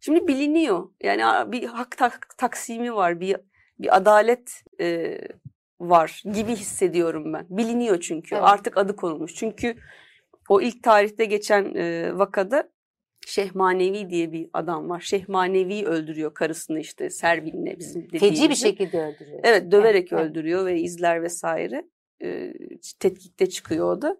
şimdi 0.00 0.28
biliniyor. 0.28 0.88
Yani 1.02 1.52
bir 1.52 1.64
hak 1.64 1.98
tak, 1.98 2.38
taksimi 2.38 2.94
var, 2.94 3.20
bir 3.20 3.36
bir 3.78 3.96
adalet 3.96 4.62
e, 4.80 5.18
var 5.80 6.22
gibi 6.34 6.52
hissediyorum 6.52 7.32
ben. 7.32 7.46
Biliniyor 7.50 8.00
çünkü 8.00 8.34
evet. 8.34 8.44
artık 8.46 8.76
adı 8.76 8.96
konulmuş. 8.96 9.34
Çünkü 9.34 9.74
o 10.48 10.60
ilk 10.60 10.82
tarihte 10.82 11.24
geçen 11.24 11.74
e, 11.74 12.18
vakada 12.18 12.74
Şehmanevi 13.26 14.10
diye 14.10 14.32
bir 14.32 14.50
adam 14.52 14.88
var. 14.88 15.00
Şehmanevi 15.00 15.86
öldürüyor 15.86 16.34
karısını 16.34 16.80
işte 16.80 17.10
Servin'le 17.10 17.78
bizim 17.78 18.02
dediğimizde. 18.02 18.28
Feci 18.28 18.50
bir 18.50 18.54
şekilde 18.54 19.00
öldürüyor. 19.00 19.40
Evet 19.42 19.72
döverek 19.72 20.12
evet, 20.12 20.24
öldürüyor 20.24 20.62
evet. 20.68 20.74
ve 20.74 20.80
izler 20.80 21.22
vesaire. 21.22 21.84
E, 22.22 22.52
tetkikte 23.00 23.48
çıkıyor 23.48 23.96
o 23.96 24.02
da. 24.02 24.16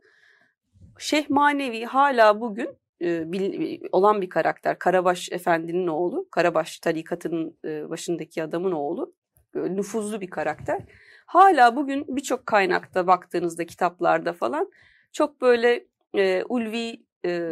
Şehmanevi 0.98 1.84
hala 1.84 2.40
bugün 2.40 2.68
e, 3.02 3.32
bil, 3.32 3.78
olan 3.92 4.22
bir 4.22 4.28
karakter. 4.28 4.78
Karabaş 4.78 5.32
Efendi'nin 5.32 5.86
oğlu. 5.86 6.28
Karabaş 6.30 6.78
tarikatının 6.78 7.58
e, 7.64 7.90
başındaki 7.90 8.42
adamın 8.42 8.72
oğlu 8.72 9.14
nüfuzlu 9.54 10.20
bir 10.20 10.30
karakter. 10.30 10.80
Hala 11.26 11.76
bugün 11.76 12.04
birçok 12.08 12.46
kaynakta 12.46 13.06
baktığınızda 13.06 13.66
kitaplarda 13.66 14.32
falan 14.32 14.70
çok 15.12 15.40
böyle 15.40 15.86
e, 16.14 16.44
ulvi 16.48 17.02
e, 17.26 17.50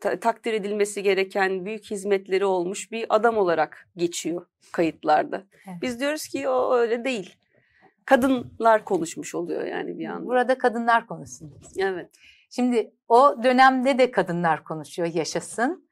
ta, 0.00 0.20
takdir 0.20 0.52
edilmesi 0.52 1.02
gereken 1.02 1.64
büyük 1.64 1.84
hizmetleri 1.84 2.44
olmuş 2.44 2.92
bir 2.92 3.06
adam 3.08 3.36
olarak 3.36 3.88
geçiyor 3.96 4.46
kayıtlarda. 4.72 5.44
Evet. 5.68 5.78
Biz 5.82 6.00
diyoruz 6.00 6.28
ki 6.28 6.48
o 6.48 6.74
öyle 6.74 7.04
değil. 7.04 7.36
Kadınlar 8.04 8.84
konuşmuş 8.84 9.34
oluyor 9.34 9.64
yani 9.64 9.98
bir 9.98 10.06
anda. 10.06 10.26
Burada 10.26 10.58
kadınlar 10.58 11.06
konuşsun. 11.06 11.54
Evet. 11.78 12.10
Şimdi 12.50 12.92
o 13.08 13.42
dönemde 13.42 13.98
de 13.98 14.10
kadınlar 14.10 14.64
konuşuyor 14.64 15.08
yaşasın 15.14 15.85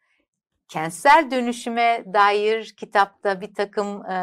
kentsel 0.68 1.30
dönüşüme 1.30 2.04
dair 2.14 2.74
kitapta 2.76 3.40
bir 3.40 3.54
takım 3.54 4.06
e, 4.06 4.16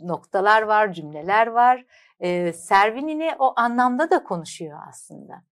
noktalar 0.00 0.62
var, 0.62 0.92
cümleler 0.92 1.46
var. 1.46 1.84
E, 2.20 2.52
Servini'ni 2.52 3.34
o 3.38 3.52
anlamda 3.56 4.10
da 4.10 4.24
konuşuyor 4.24 4.78
aslında. 4.88 5.42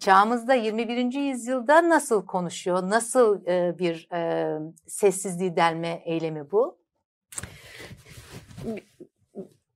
Çağımızda 0.00 0.54
21. 0.54 1.12
yüzyılda 1.12 1.88
nasıl 1.88 2.26
konuşuyor, 2.26 2.90
nasıl 2.90 3.46
e, 3.46 3.78
bir 3.78 4.08
e, 4.12 4.52
sessizliği 4.86 5.56
delme 5.56 6.02
eylemi 6.04 6.50
bu? 6.50 6.78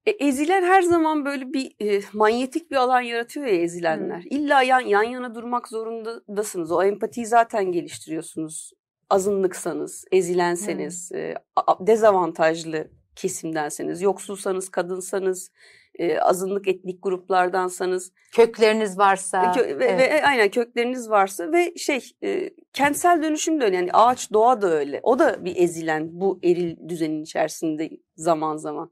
E, 0.07 0.11
ezilen 0.11 0.63
her 0.63 0.83
zaman 0.83 1.25
böyle 1.25 1.53
bir 1.53 1.75
e, 1.81 2.03
manyetik 2.13 2.71
bir 2.71 2.77
alan 2.77 3.01
yaratıyor 3.01 3.47
ya 3.47 3.55
ezilenler. 3.55 4.23
Hmm. 4.23 4.31
İlla 4.31 4.63
yan, 4.63 4.81
yan 4.81 5.03
yana 5.03 5.35
durmak 5.35 5.69
zorundasınız. 5.69 6.73
O 6.73 6.83
empatiyi 6.83 7.27
zaten 7.27 7.73
geliştiriyorsunuz 7.73 8.73
azınlıksanız, 9.11 10.05
ezilenseniz, 10.13 11.13
e, 11.13 11.35
dezavantajlı 11.81 12.89
kesimdenseniz, 13.17 14.03
yoksulsanız, 14.03 14.69
kadınsanız, 14.69 15.51
e, 15.95 16.19
azınlık 16.19 16.69
etnik 16.69 17.03
gruplardansanız, 17.03 18.13
kökleriniz 18.33 18.99
varsa, 18.99 19.53
kö, 19.53 19.79
ve, 19.79 19.85
evet. 19.85 20.01
ve 20.01 20.27
aynen 20.27 20.49
kökleriniz 20.49 21.11
varsa 21.11 21.53
ve 21.53 21.75
şey 21.77 22.13
e, 22.23 22.51
kentsel 22.73 23.23
dönüşüm 23.23 23.61
de 23.61 23.65
öyle 23.65 23.77
yani 23.77 23.93
ağaç 23.93 24.33
doğa 24.33 24.63
da 24.63 24.71
öyle. 24.71 25.01
O 25.03 25.19
da 25.19 25.45
bir 25.45 25.57
ezilen 25.57 26.09
bu 26.13 26.39
eril 26.43 26.89
düzenin 26.89 27.23
içerisinde 27.23 27.91
zaman 28.17 28.57
zaman 28.57 28.91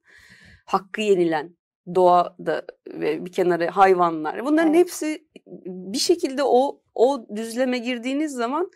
hakkı 0.65 1.01
yenilen 1.01 1.57
doğa 1.95 2.37
da 2.47 2.63
ve 2.87 3.25
bir 3.25 3.33
kenara 3.33 3.77
hayvanlar. 3.77 4.45
Bunların 4.45 4.75
evet. 4.75 4.81
hepsi 4.87 5.27
bir 5.67 5.99
şekilde 5.99 6.43
o 6.45 6.81
o 6.95 7.27
düzleme 7.37 7.79
girdiğiniz 7.79 8.33
zaman 8.33 8.71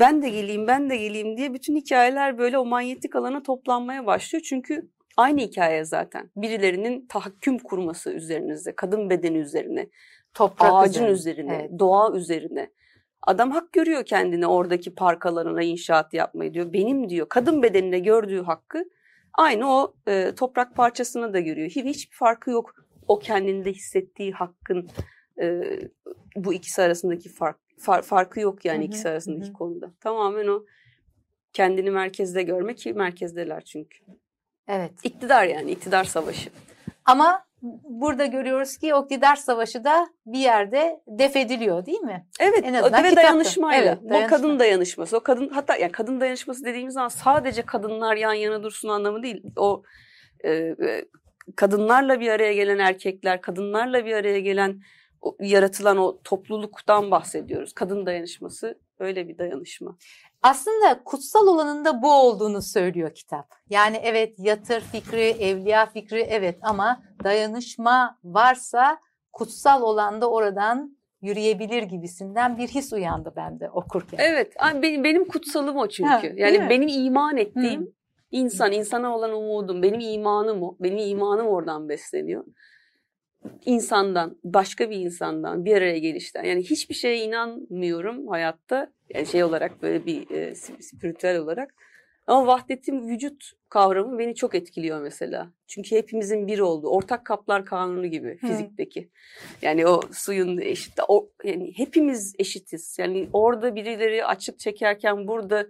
ben 0.00 0.22
de 0.22 0.28
geleyim 0.28 0.66
ben 0.66 0.90
de 0.90 0.96
geleyim 0.96 1.36
diye 1.36 1.54
bütün 1.54 1.76
hikayeler 1.76 2.38
böyle 2.38 2.58
o 2.58 2.64
manyetik 2.64 3.16
alana 3.16 3.42
toplanmaya 3.42 4.06
başlıyor. 4.06 4.42
Çünkü 4.48 4.88
aynı 5.16 5.40
hikaye 5.40 5.84
zaten. 5.84 6.30
Birilerinin 6.36 7.06
tahakküm 7.06 7.58
kurması 7.58 8.12
üzerinize, 8.12 8.76
kadın 8.76 9.10
bedeni 9.10 9.38
üzerine, 9.38 9.88
Toprak 10.34 10.72
ağacın 10.72 11.04
üzerine. 11.04 11.12
üzerine, 11.12 11.58
Evet. 11.60 11.78
doğa 11.78 12.12
üzerine. 12.16 12.70
Adam 13.22 13.50
hak 13.50 13.72
görüyor 13.72 14.04
kendine 14.04 14.46
oradaki 14.46 14.94
park 14.94 15.26
alanına 15.26 15.62
inşaat 15.62 16.14
yapmayı 16.14 16.54
diyor. 16.54 16.72
Benim 16.72 17.08
diyor 17.08 17.28
kadın 17.28 17.62
bedeninde 17.62 17.98
gördüğü 17.98 18.42
hakkı 18.42 18.84
aynı 19.34 19.72
o 19.72 19.94
e, 20.08 20.34
toprak 20.34 20.76
parçasına 20.76 21.32
da 21.32 21.40
görüyor. 21.40 21.68
Hiç 21.68 21.84
hiçbir 21.84 22.16
farkı 22.16 22.50
yok. 22.50 22.74
O 23.08 23.18
kendinde 23.18 23.72
hissettiği 23.72 24.32
hakkın 24.32 24.88
e, 25.40 25.62
bu 26.36 26.54
ikisi 26.54 26.82
arasındaki 26.82 27.28
fark 27.28 27.67
far- 27.78 28.02
farkı 28.02 28.40
yok 28.40 28.64
yani 28.64 28.78
Hı 28.78 28.82
hı, 28.82 28.86
ikisi 28.86 29.08
arasındaki 29.08 29.48
hı 29.48 29.52
konuda. 29.52 29.90
Tamamen 30.00 30.46
o 30.46 30.64
kendini 31.52 31.90
merkezde 31.90 32.42
görme 32.42 32.74
ki 32.74 32.92
merkezdeler 32.92 33.64
çünkü. 33.64 33.98
Evet. 34.68 34.92
İktidar 35.04 35.44
yani 35.44 35.70
iktidar 35.70 36.04
savaşı. 36.04 36.50
Ama 37.04 37.44
burada 37.84 38.26
görüyoruz 38.26 38.76
ki 38.76 38.94
o 38.94 39.04
iktidar 39.04 39.36
savaşı 39.36 39.84
da 39.84 40.08
bir 40.26 40.38
yerde 40.38 41.00
def 41.06 41.36
ediliyor 41.36 41.86
değil 41.86 42.00
mi? 42.00 42.26
Evet 42.40 42.60
En 42.64 42.74
o- 42.74 42.78
azından 42.78 43.04
ve 43.04 43.16
dayanışmayla. 43.16 43.98
Evet, 44.00 44.10
dayanışma. 44.10 44.36
kadın 44.36 44.58
dayanışması. 44.58 45.16
O 45.16 45.20
kadın 45.20 45.48
hatta 45.48 45.76
ya 45.76 45.92
kadın 45.92 46.20
dayanışması 46.20 46.64
dediğimiz 46.64 46.94
zaman 46.94 47.08
sadece 47.08 47.62
kadınlar 47.62 48.16
yan 48.16 48.32
yana 48.32 48.62
dursun 48.62 48.88
anlamı 48.88 49.22
değil. 49.22 49.42
O 49.56 49.82
e, 50.44 50.50
e, 50.52 51.04
kadınlarla 51.56 52.20
bir 52.20 52.28
araya 52.28 52.54
gelen 52.54 52.78
erkekler, 52.78 53.40
kadınlarla 53.40 54.04
bir 54.04 54.12
araya 54.14 54.40
gelen 54.40 54.70
o, 54.70 54.82
yaratılan 55.40 55.96
o 55.96 56.20
topluluktan 56.24 57.10
bahsediyoruz. 57.10 57.72
Kadın 57.72 58.06
dayanışması 58.06 58.78
öyle 58.98 59.28
bir 59.28 59.38
dayanışma. 59.38 59.96
Aslında 60.42 61.04
kutsal 61.04 61.46
olanın 61.46 61.84
da 61.84 62.02
bu 62.02 62.12
olduğunu 62.12 62.62
söylüyor 62.62 63.14
kitap. 63.14 63.54
Yani 63.70 64.00
evet 64.02 64.34
yatır 64.38 64.80
fikri, 64.80 65.20
evliya 65.20 65.86
fikri 65.86 66.20
evet 66.20 66.58
ama 66.62 67.02
dayanışma 67.24 68.18
varsa 68.24 68.98
kutsal 69.32 69.82
olan 69.82 70.20
da 70.20 70.30
oradan 70.30 70.98
yürüyebilir 71.22 71.82
gibisinden 71.82 72.58
bir 72.58 72.68
his 72.68 72.92
uyandı 72.92 73.32
bende 73.36 73.70
okurken. 73.70 74.18
Evet, 74.20 74.56
benim, 74.82 75.04
benim 75.04 75.24
kutsalım 75.24 75.76
o 75.76 75.88
çünkü. 75.88 76.10
Ha, 76.10 76.22
değil 76.22 76.34
mi? 76.34 76.40
yani 76.40 76.70
benim 76.70 76.88
iman 76.88 77.36
ettiğim 77.36 77.80
Hı. 77.80 77.92
insan, 78.30 78.72
insana 78.72 79.16
olan 79.16 79.32
umudum, 79.32 79.82
benim 79.82 80.00
imanım 80.00 80.62
o. 80.62 80.76
Benim 80.80 80.98
imanım 80.98 81.46
oradan 81.46 81.88
besleniyor. 81.88 82.44
İnsandan, 83.66 84.38
başka 84.44 84.90
bir 84.90 84.96
insandan, 84.96 85.64
bir 85.64 85.76
araya 85.76 85.98
gelişten. 85.98 86.44
Yani 86.44 86.62
hiçbir 86.62 86.94
şeye 86.94 87.24
inanmıyorum 87.24 88.28
hayatta. 88.28 88.92
Yani 89.14 89.26
şey 89.26 89.44
olarak 89.44 89.82
böyle 89.82 90.06
bir 90.06 90.30
e, 90.30 90.54
spiritüel 90.54 91.38
olarak. 91.38 91.74
Ama 92.26 92.46
vahdetin 92.46 93.08
vücut 93.08 93.52
kavramı 93.68 94.18
beni 94.18 94.34
çok 94.34 94.54
etkiliyor 94.54 95.02
mesela. 95.02 95.52
Çünkü 95.66 95.96
hepimizin 95.96 96.46
bir 96.46 96.58
olduğu, 96.58 96.88
ortak 96.88 97.26
kaplar 97.26 97.64
kanunu 97.64 98.06
gibi 98.06 98.36
fizikteki. 98.36 99.10
Yani 99.62 99.86
o 99.86 100.00
suyun 100.12 100.58
eşit, 100.58 100.92
o 101.08 101.30
yani 101.44 101.72
hepimiz 101.76 102.34
eşitiz. 102.38 102.96
Yani 102.98 103.28
orada 103.32 103.74
birileri 103.74 104.24
açık 104.24 104.58
çekerken 104.58 105.28
burada 105.28 105.66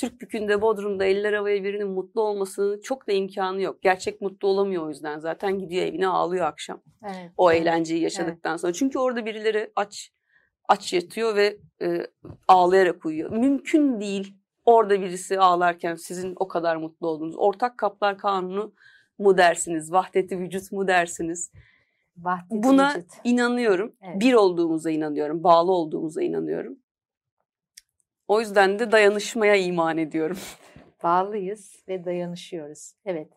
Türkbükü'nde, 0.00 0.62
Bodrum'da 0.62 1.04
eller 1.04 1.32
havaya 1.32 1.64
birinin 1.64 1.88
mutlu 1.88 2.20
olmasının 2.20 2.80
çok 2.80 3.08
da 3.08 3.12
imkanı 3.12 3.62
yok. 3.62 3.82
Gerçek 3.82 4.20
mutlu 4.20 4.48
olamıyor 4.48 4.86
o 4.86 4.88
yüzden. 4.88 5.18
Zaten 5.18 5.58
gidiyor 5.58 5.86
evine 5.86 6.06
ağlıyor 6.06 6.46
akşam. 6.46 6.82
Evet. 7.04 7.30
O 7.36 7.52
eğlenceyi 7.52 8.02
yaşadıktan 8.02 8.56
sonra. 8.56 8.72
Çünkü 8.72 8.98
orada 8.98 9.26
birileri 9.26 9.72
aç 9.76 10.10
aç 10.68 10.92
yatıyor 10.92 11.36
ve 11.36 11.58
e, 11.82 12.06
ağlayarak 12.48 13.06
uyuyor. 13.06 13.30
Mümkün 13.30 14.00
değil 14.00 14.36
orada 14.64 15.00
birisi 15.00 15.38
ağlarken 15.38 15.94
sizin 15.94 16.34
o 16.36 16.48
kadar 16.48 16.76
mutlu 16.76 17.08
olduğunuz. 17.08 17.34
Ortak 17.38 17.78
kaplar 17.78 18.18
kanunu 18.18 18.74
mu 19.18 19.38
dersiniz? 19.38 19.92
Vahdeti 19.92 20.38
vücut 20.38 20.72
mu 20.72 20.88
dersiniz? 20.88 21.52
Vahdeti 22.16 22.62
Buna 22.62 22.94
vücut. 22.94 23.10
inanıyorum. 23.24 23.92
Evet. 24.02 24.20
Bir 24.20 24.34
olduğumuza 24.34 24.90
inanıyorum. 24.90 25.44
Bağlı 25.44 25.72
olduğumuza 25.72 26.22
inanıyorum. 26.22 26.78
O 28.30 28.40
yüzden 28.40 28.78
de 28.78 28.92
dayanışmaya 28.92 29.56
iman 29.56 29.98
ediyorum. 29.98 30.38
Bağlıyız 31.02 31.82
ve 31.88 32.04
dayanışıyoruz. 32.04 32.92
Evet. 33.04 33.28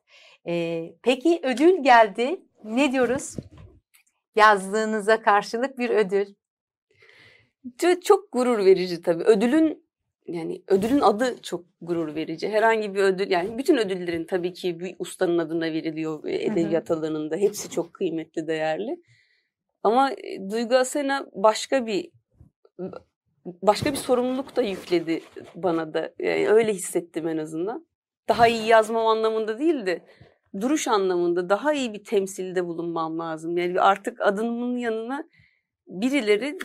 Ee, 0.48 0.94
peki 1.04 1.40
ödül 1.44 1.84
geldi. 1.84 2.42
Ne 2.64 2.92
diyoruz? 2.92 3.36
Yazdığınıza 4.36 5.22
karşılık 5.22 5.78
bir 5.78 5.90
ödül. 5.90 6.26
Çok- 8.04 8.32
gurur 8.32 8.66
verici 8.66 9.02
tabii. 9.02 9.24
Ödülün 9.24 9.86
yani 10.28 10.64
ödülün 10.68 11.00
adı 11.00 11.42
çok 11.42 11.66
gurur 11.82 12.16
verici. 12.16 12.50
Herhangi 12.50 12.96
bir 12.96 13.00
ödül 13.00 13.32
yani 13.32 13.58
bütün 13.58 13.78
ödüllerin 13.78 14.26
tabii 14.26 14.54
ki 14.54 14.80
bir 14.80 14.96
ustanın 15.00 15.38
adına 15.38 15.66
veriliyor 15.66 16.26
e, 16.26 16.44
edebiyat 16.44 16.92
alanında. 16.92 17.36
Hepsi 17.36 17.70
çok 17.70 17.94
kıymetli, 17.94 18.48
değerli. 18.48 19.02
Ama 19.84 20.12
e, 20.12 20.50
Duygu 20.52 20.76
Asena 20.76 21.28
başka 21.34 21.86
bir 21.86 22.12
başka 23.46 23.92
bir 23.92 23.98
sorumluluk 23.98 24.56
da 24.56 24.62
yükledi 24.62 25.22
bana 25.56 25.94
da. 25.94 26.14
Yani 26.20 26.50
öyle 26.50 26.74
hissettim 26.74 27.28
en 27.28 27.38
azından. 27.38 27.86
Daha 28.30 28.48
iyi 28.48 28.68
yazmam 28.68 29.08
anlamında 29.08 29.60
değil 29.60 29.86
de 29.86 30.02
duruş 30.62 30.88
anlamında 30.88 31.50
daha 31.50 31.74
iyi 31.74 31.94
bir 31.94 32.04
temsilde 32.04 32.66
bulunmam 32.66 33.20
lazım. 33.20 33.58
Yani 33.58 33.82
artık 33.82 34.22
adımın 34.22 34.78
yanına 34.78 35.24
birileri 35.88 36.58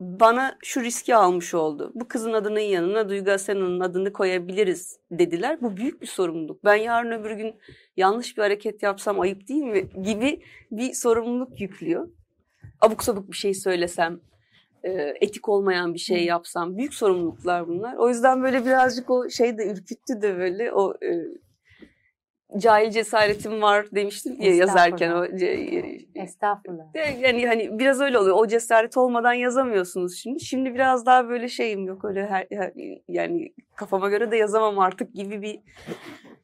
bana 0.00 0.58
şu 0.64 0.82
riski 0.82 1.16
almış 1.16 1.54
oldu. 1.54 1.92
Bu 1.94 2.08
kızın 2.08 2.32
adının 2.32 2.60
yanına 2.60 3.08
Duygu 3.08 3.30
Asena'nın 3.30 3.80
adını 3.80 4.12
koyabiliriz 4.12 4.98
dediler. 5.10 5.60
Bu 5.60 5.76
büyük 5.76 6.02
bir 6.02 6.06
sorumluluk. 6.06 6.64
Ben 6.64 6.74
yarın 6.74 7.10
öbür 7.10 7.30
gün 7.30 7.54
yanlış 7.96 8.36
bir 8.36 8.42
hareket 8.42 8.82
yapsam 8.82 9.20
ayıp 9.20 9.48
değil 9.48 9.62
mi 9.62 9.90
gibi 10.02 10.42
bir 10.70 10.92
sorumluluk 10.92 11.60
yüklüyor. 11.60 12.08
Abuk 12.80 13.02
sabuk 13.04 13.30
bir 13.30 13.36
şey 13.36 13.54
söylesem, 13.54 14.20
etik 15.20 15.48
olmayan 15.48 15.94
bir 15.94 15.98
şey 15.98 16.24
yapsam 16.24 16.76
büyük 16.76 16.94
sorumluluklar 16.94 17.68
bunlar. 17.68 17.96
O 17.96 18.08
yüzden 18.08 18.42
böyle 18.42 18.64
birazcık 18.64 19.10
o 19.10 19.30
şey 19.30 19.58
de 19.58 19.66
ürküttü 19.72 20.22
de 20.22 20.36
böyle 20.38 20.72
o 20.72 20.94
e, 21.04 21.10
cahil 22.58 22.90
cesaretim 22.90 23.62
var 23.62 23.86
demiştim 23.92 24.40
ya 24.40 24.54
yazarken 24.54 25.10
o 25.12 25.24
ce- 25.24 26.06
Estağfurullah. 26.14 26.94
de 26.94 26.98
yani 27.20 27.46
hani 27.46 27.78
biraz 27.78 28.00
öyle 28.00 28.18
oluyor. 28.18 28.36
O 28.36 28.46
cesaret 28.46 28.96
olmadan 28.96 29.32
yazamıyorsunuz 29.32 30.16
şimdi. 30.18 30.40
Şimdi 30.44 30.74
biraz 30.74 31.06
daha 31.06 31.28
böyle 31.28 31.48
şeyim 31.48 31.86
yok 31.86 32.04
öyle 32.04 32.26
her, 32.26 32.46
her- 32.52 32.72
yani 33.08 33.52
kafama 33.76 34.08
göre 34.08 34.30
de 34.30 34.36
yazamam 34.36 34.78
artık 34.78 35.14
gibi 35.14 35.42
bir 35.42 35.60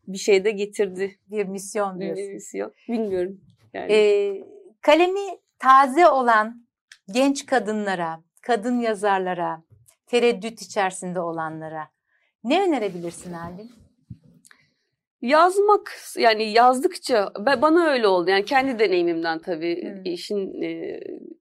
bir 0.09 0.19
şey 0.19 0.45
de 0.45 0.51
getirdi. 0.51 1.19
Bir 1.31 1.45
misyon 1.45 2.01
diyorsun. 2.01 2.25
Birisi 2.29 2.59
yok. 2.59 2.73
Bilmiyorum. 2.89 3.41
Yani. 3.75 3.93
Ee, 3.93 4.45
kalemi 4.83 5.21
taze 5.59 6.09
olan 6.09 6.67
genç 7.13 7.47
kadınlara, 7.47 8.23
kadın 8.47 8.81
yazarlara, 8.81 9.63
tereddüt 10.07 10.63
içerisinde 10.63 11.21
olanlara 11.21 11.89
ne 12.45 12.63
önerebilirsin 12.63 13.33
Halil? 13.33 13.69
Yazmak 15.23 15.97
yani 16.17 16.53
yazdıkça 16.53 17.33
bana 17.39 17.87
öyle 17.87 18.07
oldu. 18.09 18.31
Yani 18.31 18.45
kendi 18.45 18.79
deneyimimden 18.79 19.39
tabii 19.39 19.83
Hmm. 19.83 20.05
işin 20.05 20.63
e, 20.63 21.01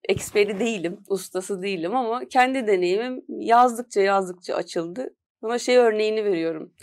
eksperi 0.09 0.59
değilim, 0.59 0.97
ustası 1.09 1.61
değilim 1.61 1.95
ama 1.95 2.25
kendi 2.25 2.67
deneyimim 2.67 3.25
yazdıkça 3.27 4.01
yazdıkça 4.01 4.55
açıldı. 4.55 5.15
Buna 5.41 5.59
şey 5.59 5.77
örneğini 5.77 6.25
veriyorum. 6.25 6.73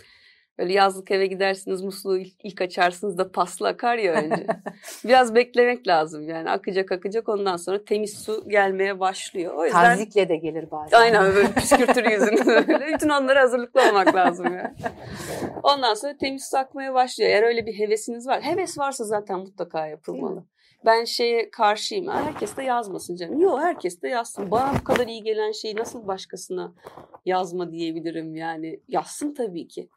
Böyle 0.59 0.73
yazlık 0.73 1.11
eve 1.11 1.27
gidersiniz 1.27 1.81
musluğu 1.81 2.17
ilk, 2.17 2.33
ilk 2.43 2.61
açarsınız 2.61 3.17
da 3.17 3.31
paslı 3.31 3.67
akar 3.67 3.97
ya 3.97 4.13
önce. 4.13 4.47
Biraz 5.05 5.35
beklemek 5.35 5.87
lazım 5.87 6.29
yani 6.29 6.49
akacak 6.49 6.91
akacak 6.91 7.29
ondan 7.29 7.57
sonra 7.57 7.85
temiz 7.85 8.23
su 8.23 8.49
gelmeye 8.49 8.99
başlıyor. 8.99 9.53
O 9.55 9.65
yüzden 9.65 9.83
Tazikle 9.83 10.29
de 10.29 10.35
gelir 10.37 10.71
bazen. 10.71 10.97
Aynen 10.97 11.23
böyle 11.23 11.51
püskürtür 11.53 12.11
yüzünü 12.11 12.45
böyle. 12.45 12.93
Bütün 12.93 13.09
onlara 13.09 13.41
hazırlıklı 13.41 13.89
olmak 13.89 14.15
lazım 14.15 14.45
yani. 14.45 14.73
Ondan 15.63 15.93
sonra 15.93 16.17
temiz 16.17 16.49
su 16.51 16.57
akmaya 16.57 16.93
başlıyor. 16.93 17.29
Eğer 17.29 17.43
öyle 17.43 17.65
bir 17.65 17.79
hevesiniz 17.79 18.27
var. 18.27 18.41
Heves 18.41 18.77
varsa 18.77 19.03
zaten 19.03 19.39
mutlaka 19.39 19.87
yapılmalı. 19.87 20.45
Ben 20.85 21.03
şeye 21.03 21.51
karşıyım. 21.51 22.07
Herkes 22.07 22.57
de 22.57 22.63
yazmasın 22.63 23.15
canım. 23.15 23.39
Yok 23.39 23.59
herkes 23.59 24.01
de 24.01 24.07
yazsın. 24.07 24.51
Bana 24.51 24.73
bu 24.79 24.83
kadar 24.83 25.07
iyi 25.07 25.23
gelen 25.23 25.51
şeyi 25.51 25.75
nasıl 25.75 26.07
başkasına 26.07 26.73
yazma 27.25 27.71
diyebilirim 27.71 28.35
yani. 28.35 28.79
Yazsın 28.87 29.33
tabii 29.33 29.67
ki. 29.67 29.89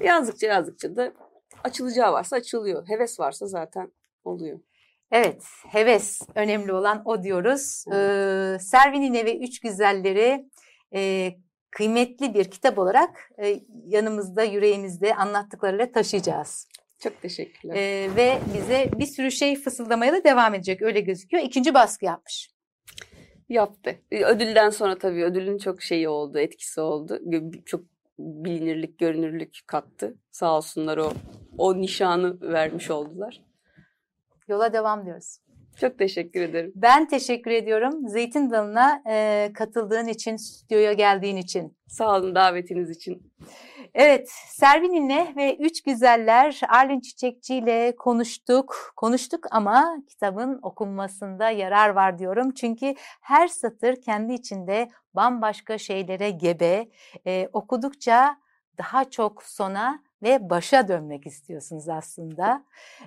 Yazdıkça 0.00 0.46
yazdıkça 0.46 0.96
da 0.96 1.12
açılacağı 1.64 2.12
varsa 2.12 2.36
açılıyor. 2.36 2.88
Heves 2.88 3.20
varsa 3.20 3.46
zaten 3.46 3.92
oluyor. 4.24 4.60
Evet, 5.10 5.44
heves 5.68 6.20
önemli 6.34 6.72
olan 6.72 7.02
o 7.04 7.22
diyoruz. 7.22 7.84
Ee, 7.88 8.58
Servine 8.60 9.24
ve 9.24 9.38
Üç 9.38 9.60
Güzelleri 9.60 10.48
e, 10.94 11.30
kıymetli 11.70 12.34
bir 12.34 12.50
kitap 12.50 12.78
olarak 12.78 13.30
e, 13.42 13.60
yanımızda, 13.86 14.42
yüreğimizde 14.42 15.14
anlattıklarıyla 15.14 15.92
taşıyacağız. 15.92 16.68
Çok 16.98 17.22
teşekkürler. 17.22 17.74
Ee, 17.76 18.16
ve 18.16 18.38
bize 18.54 18.90
bir 18.98 19.06
sürü 19.06 19.30
şey 19.30 19.56
fısıldamaya 19.56 20.12
da 20.12 20.24
devam 20.24 20.54
edecek 20.54 20.82
öyle 20.82 21.00
gözüküyor. 21.00 21.44
İkinci 21.44 21.74
baskı 21.74 22.04
yapmış. 22.04 22.50
Yaptı. 23.48 23.98
Ödülden 24.10 24.70
sonra 24.70 24.98
tabii 24.98 25.24
ödülün 25.24 25.58
çok 25.58 25.82
şeyi 25.82 26.08
oldu, 26.08 26.38
etkisi 26.38 26.80
oldu. 26.80 27.20
Çok 27.66 27.80
bilinirlik, 28.18 28.98
görünürlük 28.98 29.58
kattı. 29.66 30.16
Sağ 30.30 30.56
olsunlar 30.56 30.98
o 30.98 31.12
o 31.58 31.80
nişanı 31.80 32.40
vermiş 32.40 32.90
oldular. 32.90 33.40
Yola 34.48 34.72
devam 34.72 35.06
diyoruz. 35.06 35.38
Çok 35.80 35.98
teşekkür 35.98 36.40
ederim. 36.40 36.72
Ben 36.74 37.08
teşekkür 37.08 37.50
ediyorum. 37.50 38.08
Zeytin 38.08 38.50
Dalı'na 38.50 39.02
e, 39.10 39.50
katıldığın 39.54 40.06
için, 40.06 40.36
stüdyoya 40.36 40.92
geldiğin 40.92 41.36
için. 41.36 41.76
Sağ 41.88 42.18
olun 42.18 42.34
davetiniz 42.34 42.90
için. 42.90 43.32
Evet, 43.94 44.30
Servin'inle 44.48 45.32
ve 45.36 45.56
Üç 45.56 45.82
Güzeller 45.82 46.60
Arlin 46.68 47.00
Çiçekçi 47.00 47.54
ile 47.54 47.96
konuştuk. 47.96 48.92
Konuştuk 48.96 49.46
ama 49.50 49.96
kitabın 50.08 50.58
okunmasında 50.62 51.50
yarar 51.50 51.88
var 51.88 52.18
diyorum. 52.18 52.50
Çünkü 52.54 52.94
her 53.20 53.48
satır 53.48 54.02
kendi 54.02 54.32
içinde 54.32 54.90
bambaşka 55.14 55.78
şeylere 55.78 56.30
gebe. 56.30 56.88
Ee, 57.26 57.48
okudukça 57.52 58.36
daha 58.78 59.10
çok 59.10 59.42
sona 59.42 60.02
ve 60.22 60.50
başa 60.50 60.88
dönmek 60.88 61.26
istiyorsunuz 61.26 61.88
aslında. 61.88 62.64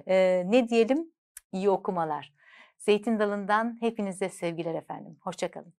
Ee, 0.07 0.43
ne 0.45 0.69
diyelim? 0.69 1.11
İyi 1.51 1.69
okumalar. 1.69 2.33
Zeytin 2.77 3.19
Dalı'ndan 3.19 3.77
hepinize 3.79 4.29
sevgiler 4.29 4.75
efendim. 4.75 5.17
Hoşçakalın. 5.21 5.73